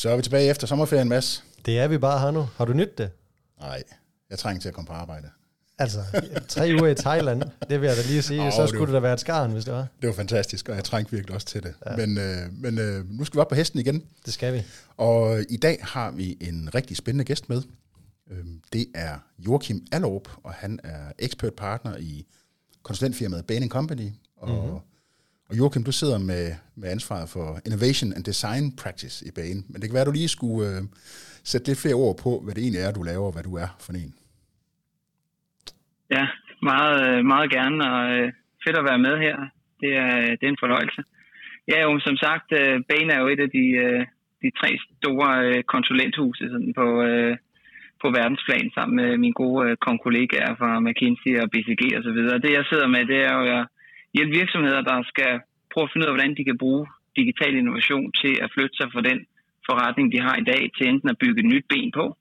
[0.00, 1.44] Så er vi tilbage efter sommerferien, Mads.
[1.66, 2.48] Det er vi bare her nu.
[2.56, 3.10] Har du nyt det?
[3.60, 3.82] Nej,
[4.30, 5.28] jeg trænger til at komme på arbejde.
[5.78, 6.00] Altså,
[6.48, 8.42] tre uger i Thailand, det vil jeg da lige sige.
[8.42, 9.86] Oh, så skulle det da være et skarn, hvis det var.
[10.00, 11.74] Det var fantastisk, og jeg trængte virkelig også til det.
[11.86, 11.96] Ja.
[11.96, 14.04] Men, øh, men øh, nu skal vi op på hesten igen.
[14.26, 14.62] Det skal vi.
[14.96, 17.62] Og i dag har vi en rigtig spændende gæst med.
[18.30, 22.26] Øhm, det er Joachim Allop, og han er expert partner i
[22.82, 24.10] konsulentfirmaet Bain Company.
[24.36, 24.78] Og, mm-hmm
[25.50, 26.44] og Joachim, du sidder med,
[26.80, 30.18] med ansvaret for Innovation and Design Practice i banen, Men det kan være, at du
[30.20, 30.82] lige skulle øh,
[31.50, 33.70] sætte lidt flere ord på, hvad det egentlig er, du laver, og hvad du er
[33.84, 34.12] for en.
[36.16, 36.24] Ja,
[36.70, 38.26] meget, øh, meget gerne, og øh,
[38.64, 39.36] fedt at være med her.
[39.82, 41.00] Det er, det er en fornøjelse.
[41.70, 42.74] Ja, jo, som sagt, øh,
[43.14, 44.00] er jo et af de, øh,
[44.42, 46.86] de tre store øh, konsulenthuse sådan på,
[48.02, 52.42] på verdensplan, sammen med mine gode kollegaer fra McKinsey og BCG og så videre.
[52.44, 53.64] Det jeg sidder med, det er jo at
[54.14, 55.32] hjælpe virksomheder, der skal
[55.72, 58.88] prøve at finde ud af, hvordan de kan bruge digital innovation til at flytte sig
[58.92, 59.18] fra den
[59.68, 62.16] forretning, de har i dag, til enten at bygge et nyt ben på,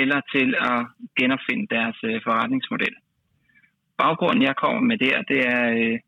[0.00, 0.80] eller til at
[1.18, 2.94] genopfinde deres øh, forretningsmodel.
[3.98, 5.98] Baggrunden, jeg kommer med der, det er øh,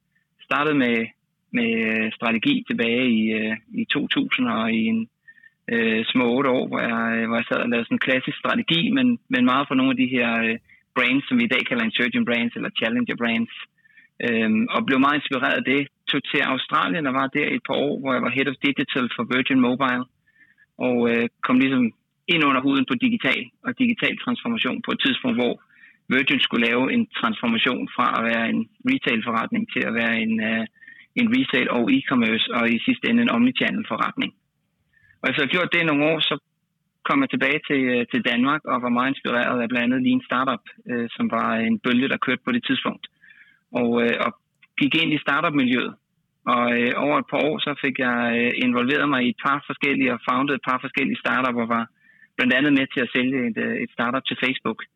[0.47, 0.97] startet med,
[1.59, 5.09] med øh, strategi tilbage i, øh, i 2000 og i en
[5.73, 8.39] øh, små otte år, hvor jeg, øh, hvor jeg sad og lavede sådan en klassisk
[8.39, 10.57] strategi, men, men meget for nogle af de her øh,
[10.95, 13.76] brands, som vi i dag kalder insurgent brands eller challenger brands, øh,
[14.25, 15.83] Øhm, og blev meget inspireret af det.
[16.11, 19.07] Tog til Australien og var der et par år, hvor jeg var head of digital
[19.17, 20.05] for Virgin Mobile,
[20.87, 21.85] og øh, kom ligesom
[22.33, 25.55] ind under huden på digital og digital transformation på et tidspunkt, hvor
[26.09, 30.65] Virgin skulle lave en transformation fra at være en retail-forretning til at være en, øh,
[31.21, 34.33] en retail og e-commerce, og i sidste ende en omnichannel-forretning.
[35.21, 36.35] Og efter at have gjort det i nogle år, så
[37.09, 40.23] kom jeg tilbage til, øh, til Danmark og var meget inspireret af blandt andet Lean
[40.29, 43.07] Startup, øh, som var en bølge, der kørte på det tidspunkt.
[43.73, 44.31] Og, uh, og
[44.81, 45.95] gik ind i startup-miljøet.
[46.47, 49.65] Og uh, over et par år, så fik jeg uh, involveret mig i et par
[49.67, 51.87] forskellige og founded et par forskellige startup, og var
[52.37, 54.81] blandt andet med til at sælge et, et startup til Facebook–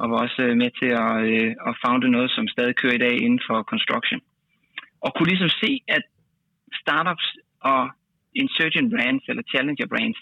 [0.00, 3.04] og var også øh, med til at, øh, at founde noget, som stadig kører i
[3.06, 4.20] dag inden for construction.
[5.04, 6.04] Og kunne ligesom se, at
[6.82, 7.26] startups
[7.60, 7.90] og
[8.42, 10.20] insurgent brands eller challenger brands,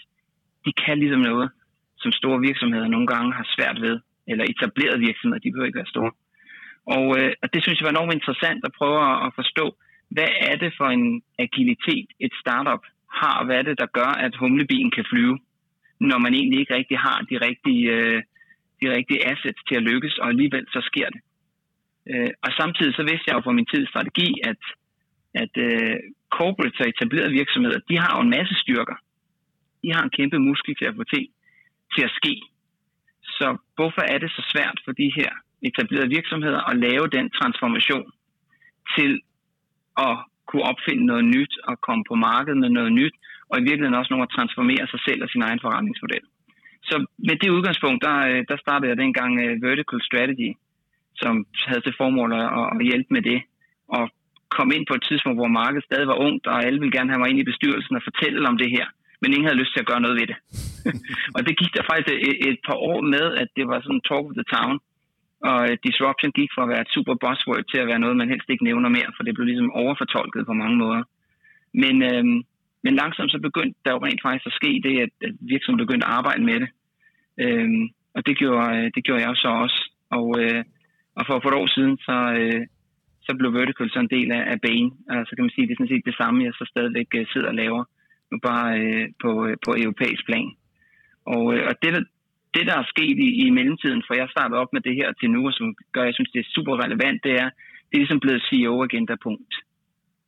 [0.65, 1.49] de kan ligesom noget,
[1.97, 3.95] som store virksomheder nogle gange har svært ved,
[4.27, 6.11] eller etablerede virksomheder, de behøver ikke være store.
[6.95, 9.65] Og, øh, og det synes jeg var enormt interessant at prøve at forstå,
[10.15, 12.83] hvad er det for en agilitet, et startup
[13.19, 15.37] har, og hvad er det, der gør, at humlebien kan flyve,
[15.99, 18.21] når man egentlig ikke rigtig har de rigtige øh,
[18.81, 21.21] de rigtige assets til at lykkes, og alligevel så sker det.
[22.11, 24.61] Øh, og samtidig så vidste jeg jo fra min tids strategi, at,
[25.41, 25.95] at øh,
[26.37, 28.97] corporates og etablerede virksomheder, de har jo en masse styrker.
[29.83, 31.27] De har en kæmpe muskel til at få til,
[31.93, 32.33] til at ske.
[33.37, 35.31] Så hvorfor er det så svært for de her
[35.61, 38.07] etablerede virksomheder at lave den transformation
[38.97, 39.21] til
[40.07, 43.15] at kunne opfinde noget nyt og komme på markedet med noget nyt,
[43.49, 46.25] og i virkeligheden også nogle at transformere sig selv og sin egen forretningsmodel
[46.89, 46.95] så
[47.27, 50.49] med det udgangspunkt, der, øh, der startede jeg dengang øh, Vertical Strategy,
[51.21, 51.33] som
[51.69, 53.39] havde til formål at, at hjælpe med det.
[53.97, 54.03] Og
[54.57, 57.21] kom ind på et tidspunkt, hvor markedet stadig var ungt, og alle ville gerne have
[57.21, 58.85] mig ind i bestyrelsen og fortælle om det her.
[59.21, 60.37] Men ingen havde lyst til at gøre noget ved det.
[61.35, 64.25] og det gik der faktisk et, et par år med, at det var sådan talk
[64.29, 64.75] of the town.
[65.49, 68.29] Og øh, disruption gik fra at være et super buzzword til at være noget, man
[68.29, 71.03] helst ikke nævner mere, for det blev ligesom overfortolket på mange måder.
[71.73, 72.39] Men, øhm,
[72.83, 76.07] men langsomt så begyndte der jo rent faktisk at ske det, at, at virksomheden begyndte
[76.07, 76.69] at arbejde med det.
[77.43, 77.83] Øhm,
[78.15, 79.79] og det gjorde, øh, det gjorde jeg så også.
[80.17, 80.63] Og, øh,
[81.17, 82.61] og for, for et år siden, så, øh,
[83.25, 84.91] så blev Vertical så en del af, af Bane.
[85.09, 87.47] Altså kan man sige, det er sådan set det samme, jeg så stadigvæk øh, sidder
[87.47, 87.83] og laver,
[88.31, 89.31] nu bare øh, på,
[89.65, 90.49] på europæisk plan.
[91.33, 91.91] Og, øh, og det,
[92.55, 95.29] det, der er sket i, i mellemtiden, for jeg startede op med det her til
[95.29, 97.49] nu, og som gør, jeg synes, det er super relevant, det er,
[97.87, 99.53] det er ligesom blevet CEO-agenda-punkt.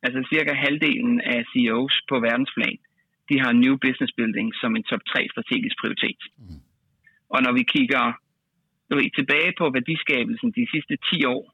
[0.02, 2.78] Altså cirka halvdelen af CEOs på verdensplan,
[3.28, 6.20] de har new business building som en top 3 strategisk prioritet.
[6.38, 6.60] Mm.
[7.34, 8.04] Og når vi kigger
[8.90, 11.44] ved, tilbage på værdiskabelsen de sidste 10 år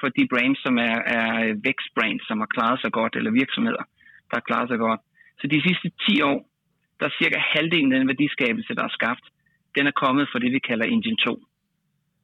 [0.00, 1.30] for de brands, som er, er
[1.68, 3.84] vækstbrands, som har klaret sig godt, eller virksomheder,
[4.28, 5.00] der har klaret sig godt.
[5.40, 6.38] Så de sidste 10 år,
[6.98, 9.26] der er cirka halvdelen af den værdiskabelse, der er skabt,
[9.76, 11.44] den er kommet fra det, vi kalder Engine 2.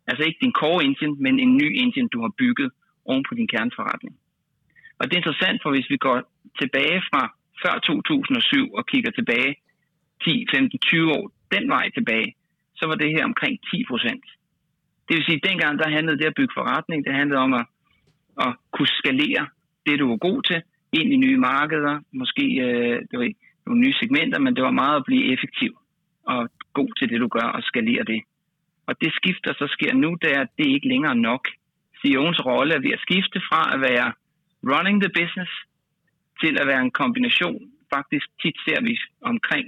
[0.06, 2.70] Altså ikke din core engine, men en ny engine, du har bygget
[3.04, 4.14] oven på din kerneforretning.
[4.98, 6.16] Og det er interessant, for hvis vi går
[6.60, 7.22] tilbage fra
[7.62, 9.56] før 2007 og kigger tilbage
[10.24, 12.34] 10, 15, 20 år den vej tilbage,
[12.74, 14.24] så var det her omkring 10 procent.
[15.08, 17.66] Det vil sige, at dengang der handlede det at bygge forretning, det handlede om at,
[18.40, 19.46] at kunne skalere
[19.86, 20.62] det, du var god til,
[20.92, 23.28] ind i nye markeder, måske øh, det var
[23.66, 25.79] nogle nye segmenter, men det var meget at blive effektiv
[26.32, 26.40] og
[26.78, 28.20] god til det, du gør, og skalere det.
[28.88, 31.42] Og det skift, der så sker nu, det er, at det ikke længere nok.
[32.00, 34.08] CEO'ens rolle er ved at skifte fra at være
[34.72, 35.52] running the business
[36.42, 37.60] til at være en kombination.
[37.94, 38.92] Faktisk tit ser vi
[39.32, 39.64] omkring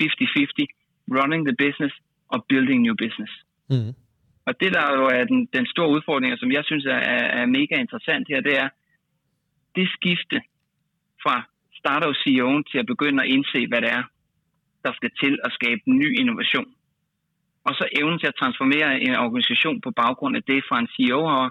[0.00, 1.94] 50-50, running the business
[2.32, 3.32] og building new business.
[3.70, 3.92] Mm.
[4.48, 7.00] Og det, der jo er den, den store udfordring, som jeg synes er,
[7.40, 8.68] er mega interessant her, det er
[9.76, 10.38] det skifte
[11.22, 11.36] fra
[11.80, 14.02] starter CEO'en til at begynde at indse, hvad det er,
[14.88, 16.68] der skal til at skabe ny innovation.
[17.66, 21.20] Og så evnen til at transformere en organisation på baggrund af det, fra en CEO
[21.34, 21.46] har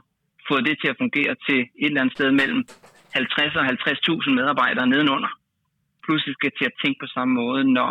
[0.49, 2.61] fået det til at fungere til et eller andet sted mellem
[3.13, 5.31] 50 og 50.000 medarbejdere nedenunder.
[6.05, 7.89] Pludselig skal til at tænke på samme måde, når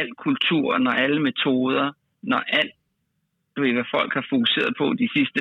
[0.00, 1.86] al kultur, når alle metoder,
[2.22, 2.74] når alt,
[3.54, 5.40] du ved, hvad folk har fokuseret på de sidste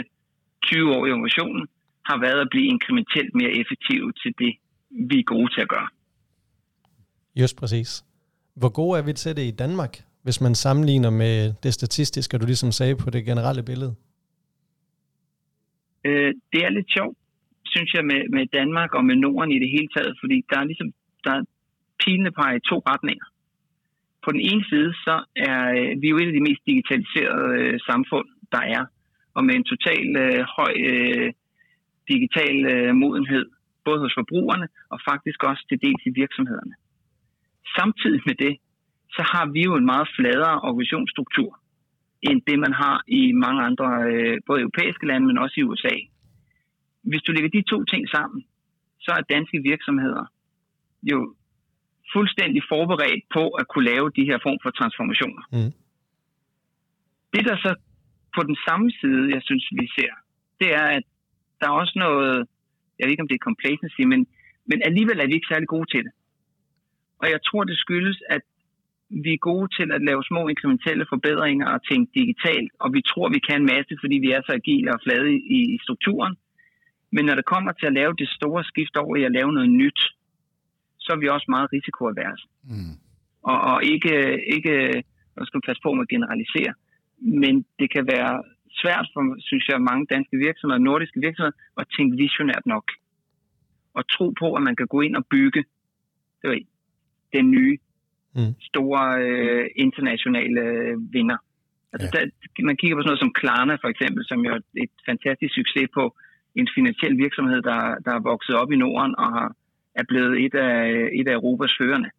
[0.64, 1.64] 20 år i organisationen,
[2.10, 4.52] har været at blive inkrementelt mere effektive til det,
[5.10, 5.88] vi er gode til at gøre.
[7.42, 8.04] Just præcis.
[8.56, 9.94] Hvor gode er vi til det i Danmark,
[10.24, 13.96] hvis man sammenligner med det statistiske, du ligesom sagde på det generelle billede?
[16.06, 17.18] Øh, det er lidt sjovt,
[17.66, 20.64] synes jeg, med, med Danmark og med Norden i det hele taget, fordi der er
[20.64, 20.90] ligesom
[21.26, 21.44] der er
[22.02, 23.28] pilene på i to retninger.
[24.26, 25.16] På den ene side, så
[25.50, 28.84] er øh, vi jo et af de mest digitaliserede øh, samfund, der er,
[29.36, 31.30] og med en total øh, høj øh,
[32.12, 33.46] digital øh, modenhed,
[33.86, 36.74] både hos forbrugerne og faktisk også til dels i virksomhederne.
[37.80, 38.54] Samtidig med det,
[39.16, 41.60] så har vi jo en meget fladere organisationsstruktur,
[42.22, 45.96] end det man har i mange andre, øh, både europæiske lande, men også i USA.
[47.10, 48.46] Hvis du lægger de to ting sammen,
[49.00, 50.26] så er danske virksomheder
[51.12, 51.36] jo
[52.14, 55.44] fuldstændig forberedt på at kunne lave de her form for transformationer.
[55.56, 55.72] Mm.
[57.34, 57.72] Det der så
[58.36, 60.14] på den samme side, jeg synes, vi ser,
[60.62, 61.04] det er, at
[61.60, 62.48] der er også noget,
[62.98, 64.22] jeg ved ikke om det er complacency, men,
[64.70, 66.14] men alligevel er vi ikke særlig gode til det.
[67.22, 68.44] Og jeg tror, det skyldes, at
[69.24, 73.30] vi er gode til at lave små inkrementelle forbedringer og tænke digitalt, og vi tror,
[73.30, 76.36] vi kan en masse, fordi vi er så agile og flade i, i strukturen.
[77.16, 79.70] Men når det kommer til at lave det store skift over i at lave noget
[79.70, 80.00] nyt,
[81.04, 82.42] så er vi også meget risikoavers.
[82.64, 82.96] Mm.
[83.52, 84.14] Og, og ikke,
[84.56, 84.74] ikke,
[85.36, 86.74] nu skal man passe på med at generalisere,
[87.42, 88.34] men det kan være
[88.82, 92.86] svært for, synes jeg, mange danske virksomheder, nordiske virksomheder, at tænke visionært nok.
[93.98, 95.64] Og tro på, at man kan gå ind og bygge
[96.44, 96.62] det ved,
[97.38, 97.78] den nye
[98.36, 98.54] mm.
[98.70, 100.62] store øh, internationale
[101.16, 101.38] vinder.
[101.94, 102.12] Altså, ja.
[102.14, 105.54] der, man kigger på sådan noget som Klarna for eksempel, som jo er et fantastisk
[105.60, 106.04] succes på
[106.60, 109.50] en finansiel virksomhed, der, der er vokset op i Norden og har,
[110.00, 110.78] er blevet et af,
[111.20, 112.10] et af Europas førende.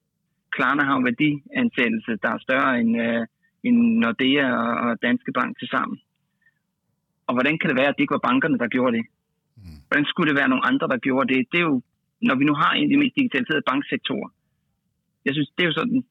[0.56, 3.22] Klarna har en værdiansættelse, der er større end, øh,
[3.66, 5.98] end Nordea og, og Danske Bank til sammen.
[7.26, 9.04] Og hvordan kan det være, at det ikke var bankerne, der gjorde det?
[9.56, 9.78] Mm.
[9.88, 11.46] Hvordan skulle det være nogle andre, der gjorde det?
[11.52, 11.82] Det er jo,
[12.28, 14.30] når vi nu har en af de mest digitaliserede banksektorer,
[15.26, 16.04] jeg synes, det er jo sådan,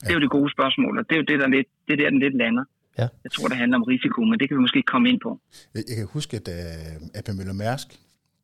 [0.00, 1.96] det er jo det gode spørgsmål, og det er jo det, der lidt, det er
[1.96, 2.64] der, den lidt lander.
[2.98, 3.08] Ja.
[3.24, 5.40] Jeg tror, det handler om risiko, men det kan vi måske komme ind på.
[5.74, 7.88] Jeg kan huske, at uh, AP Møller Mærsk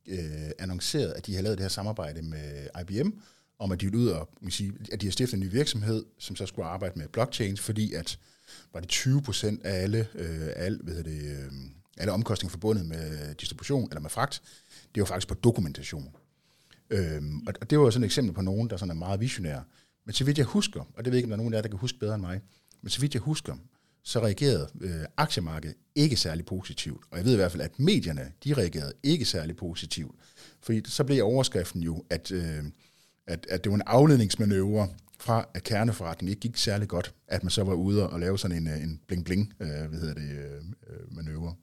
[0.06, 0.14] uh,
[0.58, 2.46] annoncerede, at de har lavet det her samarbejde med
[2.80, 3.10] IBM,
[3.58, 6.36] om at de ville ud og sige, at de har stiftet en ny virksomhed, som
[6.36, 8.18] så skulle arbejde med blockchains, fordi at
[8.72, 11.54] var det 20 procent af alle, uh, alle, hvad det, uh,
[11.98, 14.42] alle omkostninger forbundet med distribution eller med fragt,
[14.94, 16.16] det var faktisk på dokumentation.
[16.90, 19.62] Øhm, og det var sådan et eksempel på nogen, der sådan er meget visionære.
[20.06, 21.56] Men så vidt jeg husker, og det ved jeg ikke, om der er nogen af
[21.56, 22.40] jer, der kan huske bedre end mig,
[22.82, 23.56] men så vidt jeg husker,
[24.02, 27.04] så reagerede øh, aktiemarkedet ikke særlig positivt.
[27.10, 30.14] Og jeg ved i hvert fald, at medierne, de reagerede ikke særlig positivt.
[30.60, 32.64] Fordi så blev overskriften jo, at, øh,
[33.26, 37.50] at, at det var en afledningsmanøvre fra, at kerneforretningen ikke gik særlig godt, at man
[37.50, 40.62] så var ude og lave sådan en, øh, en bling-bling, øh, hvad hedder det, øh,
[40.86, 41.54] øh, manøvre.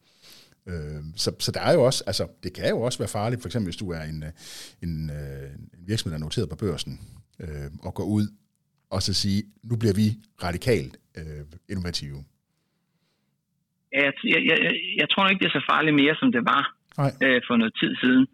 [0.65, 3.50] Øh, så, så der er jo også, altså det kan jo også være farligt, for
[3.50, 4.31] eksempel hvis du er en, øh,
[4.81, 7.01] en, en virksomhed, der er noteret på børsen,
[7.43, 8.25] øh, og gå ud
[8.95, 10.07] og så sige, nu bliver vi
[10.48, 12.19] radikalt øh, innovative?
[14.00, 14.60] Jeg, jeg, jeg,
[15.01, 16.63] jeg tror ikke, det er så farligt mere, som det var
[17.25, 18.25] øh, for noget tid siden.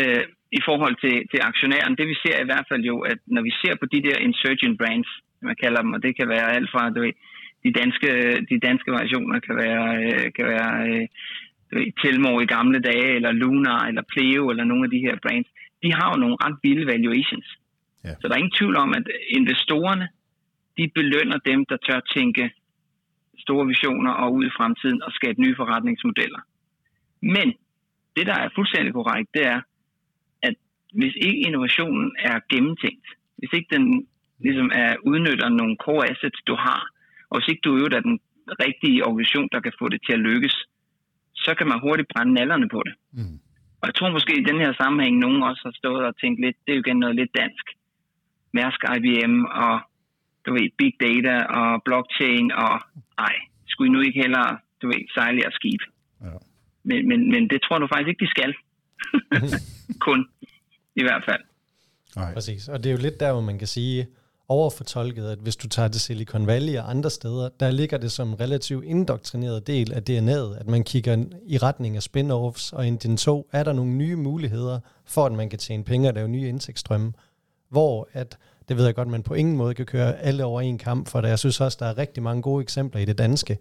[0.00, 0.24] Øh,
[0.58, 3.52] I forhold til, til aktionæren, det vi ser i hvert fald jo, at når vi
[3.62, 5.10] ser på de der insurgent brands,
[5.48, 7.14] man kalder dem, og det kan være alt fra du ved,
[7.64, 8.10] de danske,
[8.50, 11.06] de danske variationer kan være, øh, kan være øh,
[11.72, 15.50] ved, Telmore i gamle dage, eller Lunar, eller Pleo, eller nogle af de her brands,
[15.82, 17.48] de har jo nogle ret vilde valuations.
[18.08, 18.14] Ja.
[18.20, 19.06] Så der er ingen tvivl om, at
[19.38, 20.06] investorerne,
[20.78, 22.44] de belønner dem, der tør tænke
[23.38, 26.40] store visioner og ud i fremtiden og skabe nye forretningsmodeller.
[27.22, 27.48] Men
[28.16, 29.60] det, der er fuldstændig korrekt, det er,
[30.42, 30.54] at
[30.92, 33.06] hvis ikke innovationen er gennemtænkt,
[33.38, 34.06] hvis ikke den
[34.46, 36.82] ligesom er udnytter nogle core assets, du har,
[37.30, 38.20] og hvis ikke du øver den
[38.64, 40.56] rigtige organisation, der kan få det til at lykkes,
[41.34, 42.94] så kan man hurtigt brænde nallerne på det.
[43.12, 43.38] Mm.
[43.80, 46.56] Og jeg tror måske i den her sammenhæng, nogen også har stået og tænkt lidt,
[46.64, 47.66] det er jo igen noget lidt dansk.
[48.58, 49.34] Mærsk IBM
[49.64, 49.74] og
[50.44, 52.74] du ved, big data og blockchain og
[53.28, 53.36] ej,
[53.72, 54.50] skulle I nu ikke hellere,
[54.82, 55.82] du ved, sejle jeres skib.
[56.24, 56.36] Ja.
[56.88, 58.52] Men, men, men det tror du faktisk ikke, de skal.
[60.06, 60.20] Kun,
[61.00, 61.42] i hvert fald.
[62.16, 62.34] Nej.
[62.34, 64.06] Præcis, og det er jo lidt der, hvor man kan sige,
[64.48, 68.28] overfortolket, at hvis du tager til Silicon Valley og andre steder, der ligger det som
[68.28, 72.90] en relativt indoktrineret del af DNA'et, at man kigger i retning af spin-offs, og i
[72.90, 76.28] den to er der nogle nye muligheder for, at man kan tjene penge og lave
[76.28, 77.12] nye indtægtsstrømme,
[77.70, 80.78] hvor at, det ved jeg godt, man på ingen måde kan køre alle over en
[80.78, 83.58] kamp, for jeg synes også, der er rigtig mange gode eksempler i det danske,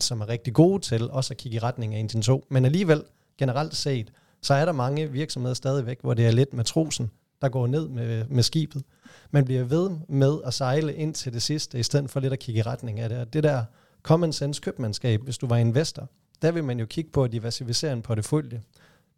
[0.00, 2.44] som er rigtig gode til også at kigge i retning af en 2.
[2.48, 3.02] Men alligevel,
[3.38, 4.12] generelt set,
[4.42, 7.10] så er der mange virksomheder stadigvæk, hvor det er lidt matrosen,
[7.42, 8.82] der går ned med, med skibet.
[9.30, 12.38] Man bliver ved med at sejle ind til det sidste, i stedet for lidt at
[12.38, 13.18] kigge i retning af det.
[13.18, 13.64] Og det der
[14.02, 16.08] common sense købmandskab, hvis du var investor,
[16.42, 18.62] der vil man jo kigge på at diversificere en portefølje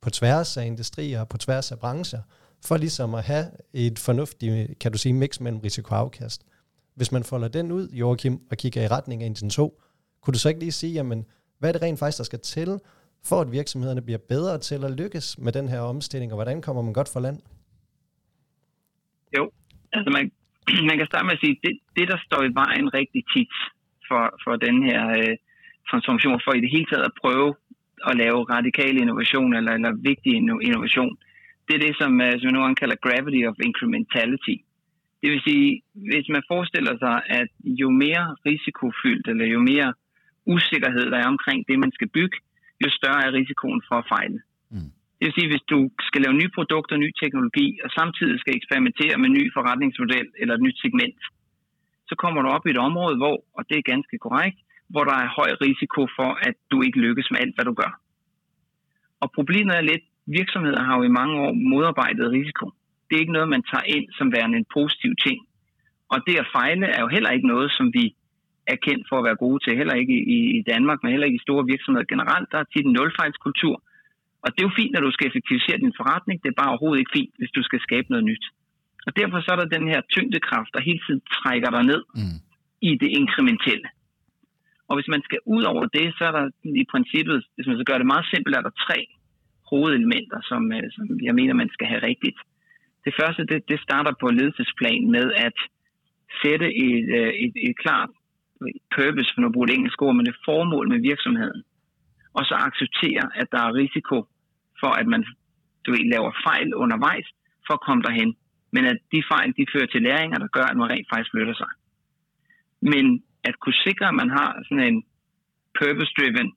[0.01, 2.21] på tværs af industrier og på tværs af brancher,
[2.69, 3.45] for ligesom at have
[3.75, 6.41] et fornuftigt, kan du sige, mix mellem risiko og afkast.
[6.97, 9.83] Hvis man folder den ud, Joachim, og kigger i retning af Indien 2,
[10.23, 11.25] kunne du så ikke lige sige, jamen,
[11.59, 12.71] hvad er det rent faktisk, der skal til,
[13.29, 16.83] for at virksomhederne bliver bedre til at lykkes med den her omstilling, og hvordan kommer
[16.83, 17.39] man godt for land?
[19.37, 19.51] Jo,
[19.93, 20.25] altså man,
[20.89, 23.55] man kan starte med at sige, det, det der står i vejen rigtig tit
[24.09, 25.37] for, for den her øh,
[25.91, 27.55] transformation, for i det hele taget at prøve
[28.09, 30.33] at lave radikal innovation eller, eller vigtig
[30.69, 31.17] innovation,
[31.67, 34.57] det er det, som, øh, som nu kalder gravity of incrementality.
[35.23, 35.67] Det vil sige,
[36.13, 37.51] hvis man forestiller sig, at
[37.83, 39.89] jo mere risikofyldt eller jo mere
[40.55, 42.37] usikkerhed der er omkring det, man skal bygge,
[42.83, 44.39] jo større er risikoen for at fejle.
[44.75, 44.91] Mm.
[45.17, 49.17] Det vil sige, hvis du skal lave nye produkter, ny teknologi, og samtidig skal eksperimentere
[49.23, 51.21] med ny forretningsmodel eller et nyt segment,
[52.09, 54.59] så kommer du op i et område, hvor, og det er ganske korrekt,
[54.93, 57.93] hvor der er høj risiko for, at du ikke lykkes med alt, hvad du gør.
[59.23, 62.65] Og problemet er lidt, virksomheder har jo i mange år modarbejdet risiko.
[63.07, 65.39] Det er ikke noget, man tager ind som værende en positiv ting.
[66.13, 68.15] Og det at fejle er jo heller ikke noget, som vi
[68.67, 70.17] er kendt for at være gode til, heller ikke
[70.59, 72.49] i, Danmark, men heller ikke i store virksomheder generelt.
[72.53, 73.77] Der er tit en nulfejlskultur,
[74.43, 76.37] og det er jo fint, når du skal effektivisere din forretning.
[76.43, 78.45] Det er bare overhovedet ikke fint, hvis du skal skabe noget nyt.
[79.07, 82.39] Og derfor så er der den her tyngdekraft, der hele tiden trækker dig ned mm.
[82.89, 83.89] i det inkrementelle.
[84.89, 86.45] Og hvis man skal ud over det, så er der
[86.83, 88.99] i princippet, hvis man så gør det meget simpelt, er der tre
[89.73, 92.39] hovedelementer, som, øh, som jeg mener, man skal have rigtigt.
[93.05, 95.57] Det første, det, det starter på ledelsesplan med at
[96.43, 98.11] sætte et, øh, et, et klart
[98.97, 101.63] purpose, for nu bruger det engelsk ord, men et formål med virksomheden.
[102.39, 104.17] Og så acceptere, at der er risiko
[104.81, 105.25] for, at man
[105.87, 107.29] du ved, laver fejl undervejs
[107.67, 108.31] for at komme derhen.
[108.75, 111.55] Men at de fejl, de fører til læringer, der gør, at man rent faktisk flytter
[111.63, 111.71] sig.
[112.93, 113.05] Men
[113.49, 115.05] at kunne sikre, at man har sådan en
[115.79, 116.49] purpose-driven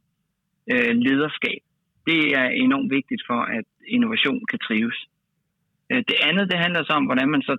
[0.72, 1.62] øh, lederskab,
[2.10, 5.00] det er enormt vigtigt for, at innovation kan trives.
[5.92, 7.54] Øh, det andet, det handler så om, hvordan man så,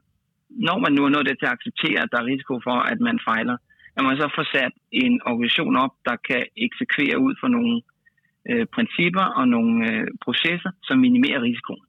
[0.69, 2.99] når man nu er nået det til at acceptere, at der er risiko for, at
[3.09, 3.57] man fejler,
[3.97, 7.75] at man så får sat en organisation op, der kan eksekvere ud for nogle
[8.50, 11.85] øh, principper og nogle øh, processer, som minimerer risikoen.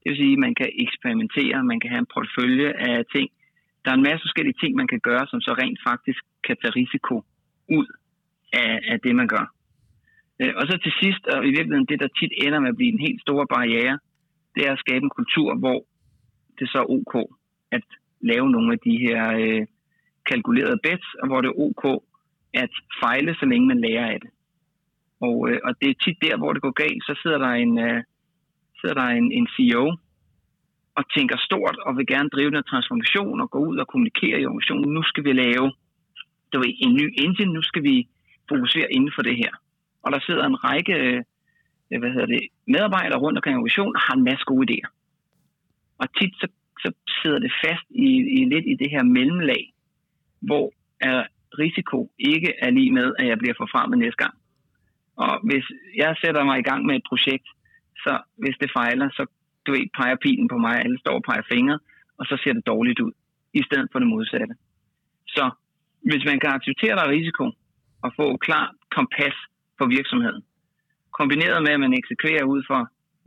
[0.00, 3.28] Det vil sige, at man kan eksperimentere, man kan have en portefølje af ting.
[3.82, 6.76] Der er en masse forskellige ting, man kan gøre, som så rent faktisk kan tage
[6.80, 7.14] risiko
[7.78, 7.86] ud
[8.52, 9.46] af, af det, man gør.
[10.40, 12.92] Øh, og så til sidst, og i virkeligheden det, der tit ender med at blive
[12.92, 13.98] en helt stor barriere,
[14.54, 15.78] det er at skabe en kultur, hvor
[16.58, 17.14] det så er ok
[17.76, 17.84] at
[18.20, 19.66] lave nogle af de her øh,
[20.30, 21.84] kalkulerede bets, og hvor det er ok
[22.54, 22.72] at
[23.02, 24.30] fejle, så længe man lærer af det.
[25.20, 27.78] Og, øh, og det er tit der, hvor det går galt, så sidder der en,
[27.78, 28.02] øh,
[28.80, 29.86] sidder der en, en CEO
[30.98, 34.46] og tænker stort og vil gerne drive den transformation og gå ud og kommunikere i
[34.46, 34.94] organisationen.
[34.94, 35.72] Nu skal vi lave
[36.52, 38.08] du ved, en ny engine, nu skal vi
[38.48, 39.52] fokusere inden for det her.
[40.02, 41.22] Og der sidder en række øh,
[41.98, 44.90] hvad hedder det, medarbejdere rundt omkring organisationen og har en masse gode idéer.
[45.98, 46.46] Og tit så,
[46.82, 46.92] så
[47.22, 49.72] sidder det fast i, i lidt i det her mellemlag,
[50.40, 51.26] hvor er
[51.58, 54.34] risiko ikke er lige med, at jeg bliver forfremmet næste gang.
[55.16, 55.64] Og hvis
[55.96, 57.46] jeg sætter mig i gang med et projekt,
[58.04, 59.26] så hvis det fejler, så
[59.66, 61.78] du ved, peger pilen på mig, alle står og peger fingre,
[62.18, 63.12] og så ser det dårligt ud,
[63.52, 64.54] i stedet for det modsatte.
[65.26, 65.50] Så
[66.02, 67.44] hvis man kan acceptere der risiko,
[68.04, 69.36] og få klar kompas
[69.78, 70.42] for virksomheden,
[71.18, 72.80] kombineret med, at man eksekverer ud for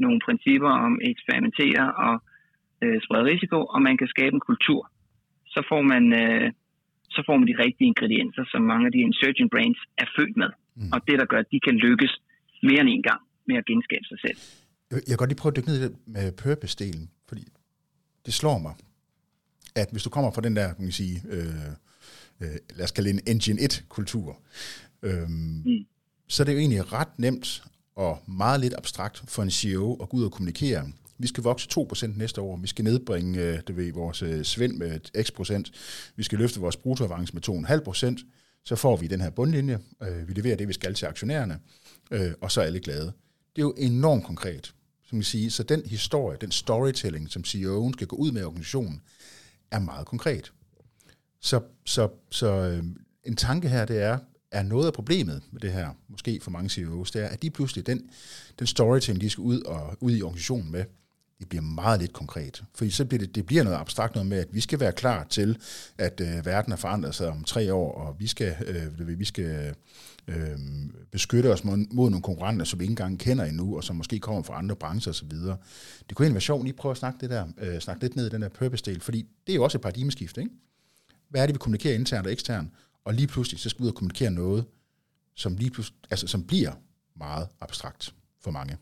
[0.04, 2.16] nogle principper om eksperimentere og
[2.84, 4.82] øh, sprede risiko, og man kan skabe en kultur,
[5.54, 6.48] så får man, øh,
[7.16, 10.52] så får man de rigtige ingredienser, som mange af de insurgent brains er født med.
[10.76, 10.92] Mm.
[10.94, 12.14] Og det, der gør, at de kan lykkes
[12.68, 14.38] mere end en gang med at genskabe sig selv.
[14.92, 17.44] Jeg kan godt lige prøve at dykke ned i det med purpose-delen, fordi
[18.26, 18.74] det slår mig,
[19.76, 21.70] at hvis du kommer fra den der, kan man sige, øh,
[22.42, 24.28] øh, lad os kalde det en Engine 1-kultur,
[25.08, 25.86] øh, mm
[26.28, 27.64] så er det jo egentlig ret nemt
[27.96, 30.92] og meget lidt abstrakt for en CEO at gå ud og kommunikere.
[31.18, 32.58] Vi skal vokse 2% næste år.
[32.58, 35.72] Vi skal nedbringe øh, det ved, vores svind svend med x procent.
[36.16, 38.32] Vi skal løfte vores bruttoavance med 2,5%
[38.66, 41.60] så får vi den her bundlinje, øh, vi leverer det, vi skal til aktionærerne,
[42.42, 43.06] og så er alle glade.
[43.56, 44.74] Det er jo enormt konkret,
[45.10, 45.50] som vi siger.
[45.50, 49.02] Så den historie, den storytelling, som CEO'en skal gå ud med i organisationen,
[49.72, 50.52] er meget konkret.
[51.42, 52.82] Så, så, så
[53.24, 54.18] en tanke her, det er,
[54.56, 57.50] er noget af problemet med det her, måske for mange CEOs, det er, at de
[57.50, 58.10] pludselig, den,
[58.60, 60.84] den storytelling, de skal ud, og, ud i organisationen med,
[61.40, 62.64] det bliver meget lidt konkret.
[62.76, 65.24] Fordi så bliver det, det bliver noget abstrakt noget med, at vi skal være klar
[65.24, 65.58] til,
[65.98, 69.76] at øh, verden er forandret sig om tre år, og vi skal, øh, vi skal
[70.28, 70.60] øh,
[71.12, 74.20] beskytte os mod, mod nogle konkurrenter, som vi ikke engang kender endnu, og som måske
[74.20, 75.30] kommer fra andre brancher osv.
[75.30, 78.26] Det kunne egentlig være sjovt lige prøve at snakke, det der, øh, snakke lidt ned
[78.26, 80.50] i den der purpose-del, fordi det er jo også et paradigmeskift, ikke?
[81.30, 82.70] Hvad er det, vi kommunikerer internt og eksternt?
[83.06, 84.62] Og lige pludselig, så skal vi ud og kommunikere noget,
[85.42, 86.74] som, lige pludselig, altså, som bliver
[87.26, 88.04] meget abstrakt
[88.44, 88.76] for mange.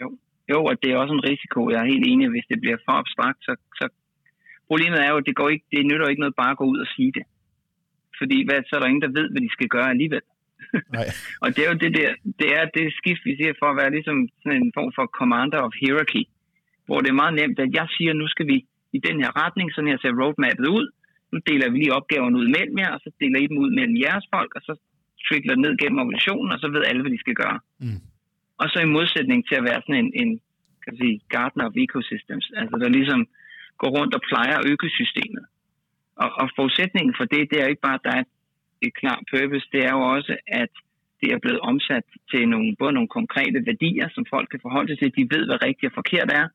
[0.00, 0.08] Jo.
[0.52, 1.60] jo, og det er også en risiko.
[1.72, 3.84] Jeg er helt enig, hvis det bliver for abstrakt, så, så
[4.68, 6.78] problemet er jo, at det, går ikke, det nytter ikke noget bare at gå ud
[6.84, 7.24] og sige det.
[8.18, 10.24] Fordi hvad, så er der ingen, der ved, hvad de skal gøre alligevel.
[10.96, 11.08] Nej.
[11.42, 13.94] og det er jo det der, det er det skift, vi ser for at være
[13.96, 16.24] ligesom sådan en form for commander of hierarchy,
[16.86, 18.58] hvor det er meget nemt, at jeg siger, nu skal vi
[18.96, 20.86] i den her retning, sådan her ser roadmapet ud,
[21.32, 23.96] nu deler vi lige opgaverne ud mellem jer, og så deler I dem ud mellem
[24.04, 24.74] jeres folk, og så
[25.26, 27.58] trickler ned gennem organisationen, og så ved alle, hvad de skal gøre.
[27.84, 28.00] Mm.
[28.60, 30.30] Og så i modsætning til at være sådan en, en
[30.84, 33.20] kan sige, gardener of ecosystems, altså der ligesom
[33.80, 35.44] går rundt og plejer økosystemet.
[36.22, 38.24] Og, og forudsætningen for det, det er ikke bare, at der er
[38.86, 40.32] et klart purpose, det er jo også,
[40.62, 40.72] at
[41.20, 44.98] det er blevet omsat til nogle, både nogle konkrete værdier, som folk kan forholde sig
[44.98, 45.16] til.
[45.18, 46.46] De ved, hvad rigtigt og forkert er,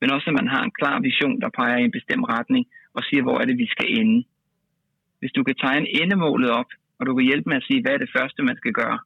[0.00, 2.64] men også, at man har en klar vision, der peger i en bestemt retning
[2.96, 4.24] og siger, hvor er det, vi skal ende.
[5.18, 8.02] Hvis du kan tegne endemålet op, og du kan hjælpe med at sige, hvad er
[8.04, 8.98] det første, man skal gøre,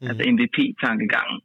[0.00, 0.06] mm.
[0.08, 1.40] altså MVP-tankegangen,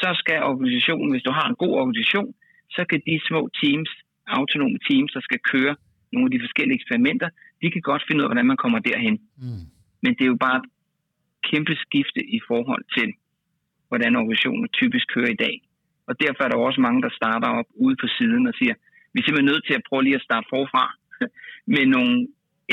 [0.00, 2.34] så skal organisationen, hvis du har en god organisation,
[2.70, 3.90] så kan de små teams,
[4.26, 5.74] autonome teams, der skal køre
[6.12, 7.28] nogle af de forskellige eksperimenter,
[7.62, 9.16] de kan godt finde ud af, hvordan man kommer derhen.
[9.42, 9.64] Mm.
[10.02, 10.68] Men det er jo bare et
[11.50, 13.08] kæmpe skifte i forhold til,
[13.88, 15.56] hvordan organisationen typisk kører i dag.
[16.08, 18.74] Og derfor er der også mange, der starter op ude på siden og siger,
[19.18, 20.84] vi er simpelthen nødt til at prøve lige at starte forfra
[21.74, 22.12] med nogle,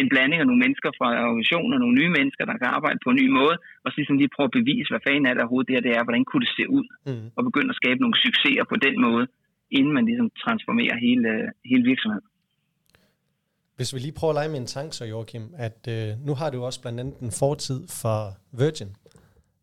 [0.02, 3.20] en blanding af nogle mennesker fra organisationer, nogle nye mennesker, der kan arbejde på en
[3.22, 5.86] ny måde, og så ligesom lige prøve at bevise, hvad fanden er der overhovedet det,
[5.88, 7.28] det er, hvordan kunne det se ud, mm.
[7.38, 9.26] og begynde at skabe nogle succeser på den måde,
[9.78, 11.30] inden man ligesom transformerer hele,
[11.72, 12.28] hele virksomheden.
[13.78, 16.50] Hvis vi lige prøver at lege med en tanke så, Joachim, at øh, nu har
[16.54, 18.20] du også blandt andet en fortid for
[18.64, 18.92] Virgin,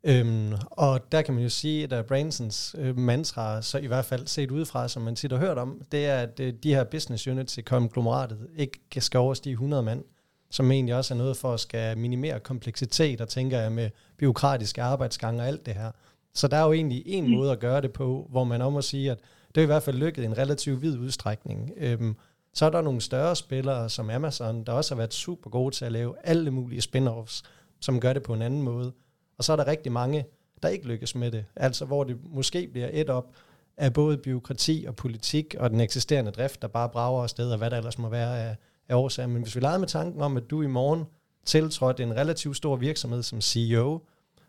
[0.05, 4.27] Øhm, og der kan man jo sige, at Bransons øh, mantra, så i hvert fald
[4.27, 7.27] set udefra, som man tit har hørt om, det er, at øh, de her business
[7.27, 10.05] units i konglomeratet ikke skal overstige 100 mand,
[10.51, 14.83] som egentlig også er noget for at skal minimere kompleksitet, og tænker jeg med byråkratiske
[14.83, 15.91] arbejdsgange og alt det her.
[16.35, 17.31] Så der er jo egentlig en mm.
[17.31, 19.19] måde at gøre det på, hvor man om at sige, at
[19.55, 21.73] det er i hvert fald lykket i en relativt vid udstrækning.
[21.77, 22.17] Øhm,
[22.55, 25.85] så er der nogle større spillere som Amazon, der også har været super gode til
[25.85, 27.43] at lave alle mulige spin-offs,
[27.81, 28.93] som gør det på en anden måde.
[29.39, 30.25] Og så er der rigtig mange,
[30.63, 31.45] der ikke lykkes med det.
[31.57, 33.35] Altså hvor det måske bliver et op
[33.77, 37.71] af både byråkrati og politik og den eksisterende drift, der bare brager afsted, og hvad
[37.71, 38.57] der ellers må være af,
[38.89, 39.27] af årsager.
[39.27, 41.05] Men hvis vi leger med tanken om, at du i morgen
[41.45, 44.01] tiltrådte en relativt stor virksomhed som CEO,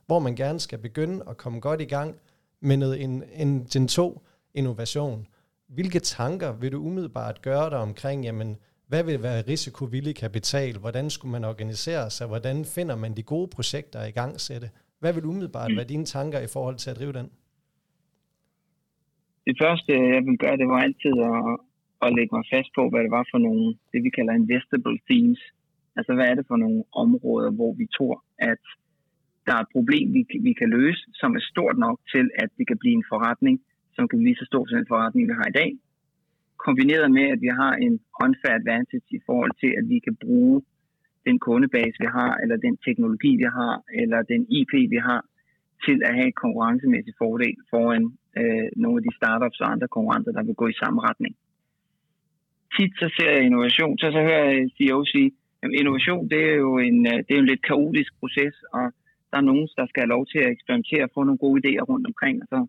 [0.06, 2.16] hvor man gerne skal begynde at komme godt i gang
[2.62, 4.22] med noget, en, en Gen 2
[4.54, 5.28] innovation.
[5.68, 8.58] Hvilke tanker vil du umiddelbart gøre dig omkring, jamen,
[8.90, 10.74] hvad vil være risikovillig kapital?
[10.84, 12.28] Hvordan skulle man organisere sig?
[12.28, 14.68] Hvordan finder man de gode projekter i gang sætte?
[15.02, 17.28] Hvad vil umiddelbart være dine tanker i forhold til at drive den?
[19.48, 21.40] Det første, jeg vil gøre, det var altid at,
[22.06, 25.42] at lægge mig fast på, hvad det var for nogle, det vi kalder investable themes.
[25.98, 28.16] Altså, hvad er det for nogle områder, hvor vi tror,
[28.52, 28.64] at
[29.46, 32.66] der er et problem, vi, vi kan løse, som er stort nok til, at det
[32.68, 33.56] kan blive en forretning,
[33.96, 35.72] som kan blive så stor som den forretning, vi har i dag.
[36.66, 37.96] Kombineret med, at vi har en
[38.26, 40.62] unfair advantage i forhold til, at vi kan bruge
[41.28, 45.22] den kundebase, vi har, eller den teknologi, vi har, eller den IP, vi har,
[45.86, 48.04] til at have et konkurrencemæssigt fordel foran
[48.40, 51.34] øh, nogle af de startups og andre konkurrenter, der vil gå i samme retning.
[52.76, 55.32] Tit så ser jeg innovation, så, så hører jeg CEO sige,
[55.64, 58.86] at innovation det er jo en, øh, det er en lidt kaotisk proces, og
[59.32, 61.84] der er nogen, der skal have lov til at eksperimentere og få nogle gode idéer
[61.92, 62.60] rundt omkring, og så,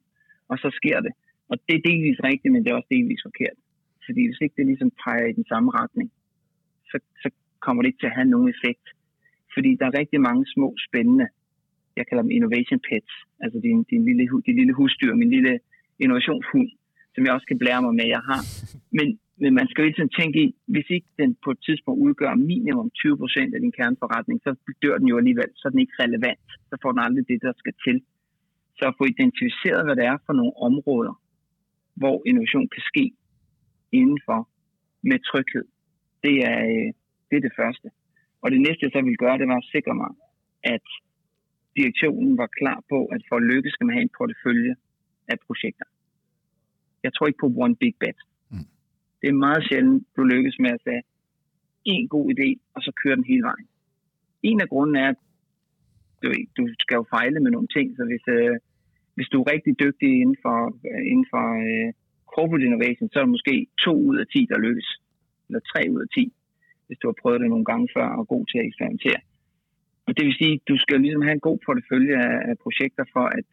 [0.51, 1.13] og så sker det.
[1.51, 3.59] Og det er delvis rigtigt, men det er også delvis forkert.
[4.07, 6.09] Fordi hvis ikke det ligesom peger i den samme retning,
[6.91, 7.29] så, så
[7.65, 8.87] kommer det ikke til at have nogen effekt.
[9.55, 11.27] Fordi der er rigtig mange små spændende,
[11.99, 13.15] jeg kalder dem innovation pets,
[13.45, 15.53] altså din, din lille, din lille husdyr, min lille
[16.03, 16.71] innovationshund,
[17.15, 18.41] som jeg også kan blære mig med, jeg har.
[18.99, 19.09] Men,
[19.43, 22.89] men man skal jo ikke tænke i, hvis ikke den på et tidspunkt udgør minimum
[22.99, 24.51] 20% af din kerneforretning, så
[24.83, 26.47] dør den jo alligevel, så er den ikke relevant.
[26.69, 27.97] Så får den aldrig det, der skal til.
[28.79, 31.15] Så at få identificeret, hvad det er for nogle områder,
[32.01, 33.05] hvor innovation kan ske
[34.01, 34.41] indenfor
[35.11, 35.67] med tryghed,
[36.25, 36.89] det er, øh,
[37.29, 37.89] det er det første.
[38.43, 40.13] Og det næste, jeg så ville gøre, det var at sikre mig,
[40.75, 40.87] at
[41.79, 44.75] direktionen var klar på, at for at lykkes skal man have en portefølje
[45.33, 45.89] af projekter.
[47.05, 48.19] Jeg tror ikke på one big bet.
[48.53, 48.69] Mm.
[49.21, 51.03] Det er meget sjældent, du lykkes med at tage
[51.85, 53.69] en god idé, og så køre den hele vejen.
[54.43, 55.21] En af grunden er, at
[56.23, 56.29] du,
[56.59, 58.57] du skal jo fejle med nogle ting, så hvis, øh,
[59.15, 60.59] hvis du er rigtig dygtig inden for,
[60.91, 61.93] øh, inden for øh,
[62.35, 64.89] corporate innovation, så er det måske to ud af ti, der lykkes.
[65.49, 66.25] Eller tre ud af ti,
[66.87, 69.21] hvis du har prøvet det nogle gange før og er god til at eksperimentere.
[70.07, 72.17] Og det vil sige, at du skal ligesom have en god portefølje
[72.51, 73.45] af, projekter for, at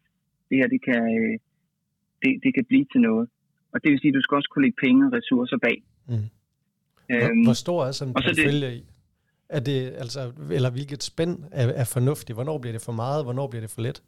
[0.50, 1.34] det her det kan, øh,
[2.22, 3.30] det, det kan blive til noget.
[3.74, 5.78] Og det vil sige, at du skal også kunne lægge penge og ressourcer bag.
[6.08, 6.28] Mm.
[7.10, 8.84] Hvor, øhm, hvor stor er sådan en portefølje i?
[9.50, 12.36] Er det, altså, eller hvilket spænd er, er fornuftigt?
[12.38, 13.26] Hvornår bliver det for meget?
[13.26, 14.04] Hvornår bliver det for let?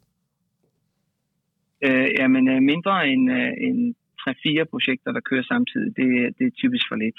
[1.86, 3.94] Øh, jamen, øh, mindre end, øh, end
[4.28, 6.08] 3-4 projekter, der kører samtidig, det,
[6.38, 7.18] det er typisk for lidt.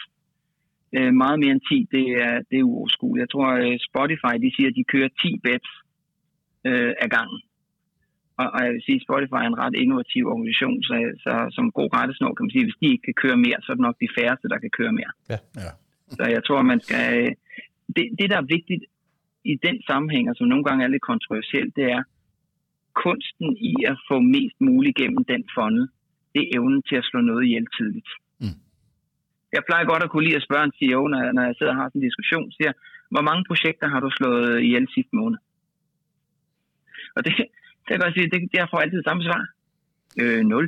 [0.98, 3.24] Øh, meget mere end 10, det er, det er uoverskueligt.
[3.26, 5.72] Jeg tror, øh, Spotify de siger, at de kører 10 bets
[6.68, 7.40] øh, af gangen.
[8.42, 11.72] Og, og jeg vil sige, at Spotify er en ret innovativ organisation, så, så som
[11.80, 13.88] god rettesnår kan man sige, at hvis de ikke kan køre mere, så er det
[13.88, 15.12] nok de færreste, der kan køre mere.
[15.32, 15.38] Ja.
[15.64, 15.72] Ja.
[16.18, 17.04] Så jeg tror, man skal...
[17.18, 17.32] Øh,
[17.96, 18.84] det, det, der er vigtigt
[19.52, 22.04] i den sammenhæng, og som nogle gange er lidt kontroversielt, det er
[23.06, 25.88] kunsten i at få mest muligt gennem den funnel.
[26.36, 28.10] Det er evnen til at slå noget ihjel tidligt.
[28.44, 28.58] Mm.
[29.56, 31.80] Jeg plejer godt at kunne lide at spørge en CEO, når, når jeg sidder og
[31.80, 32.72] har sådan en diskussion, siger,
[33.14, 35.40] hvor mange projekter har du slået ihjel sidste måned?
[37.16, 37.32] Og det,
[37.86, 39.44] det kan jeg sige, det, det får altid samme svar.
[40.22, 40.66] Øh, nul.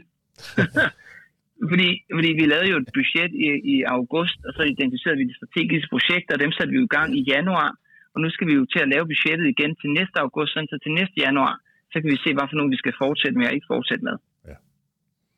[1.71, 5.39] fordi, fordi vi lavede jo et budget i, i august, og så identificerede vi de
[5.39, 7.69] strategiske projekter, og dem satte vi jo i gang i januar.
[8.13, 10.91] Og nu skal vi jo til at lave budgettet igen til næste august, så til
[10.99, 11.53] næste januar,
[11.91, 14.15] så kan vi se, hvad for nogle vi skal fortsætte med og ikke fortsætte med.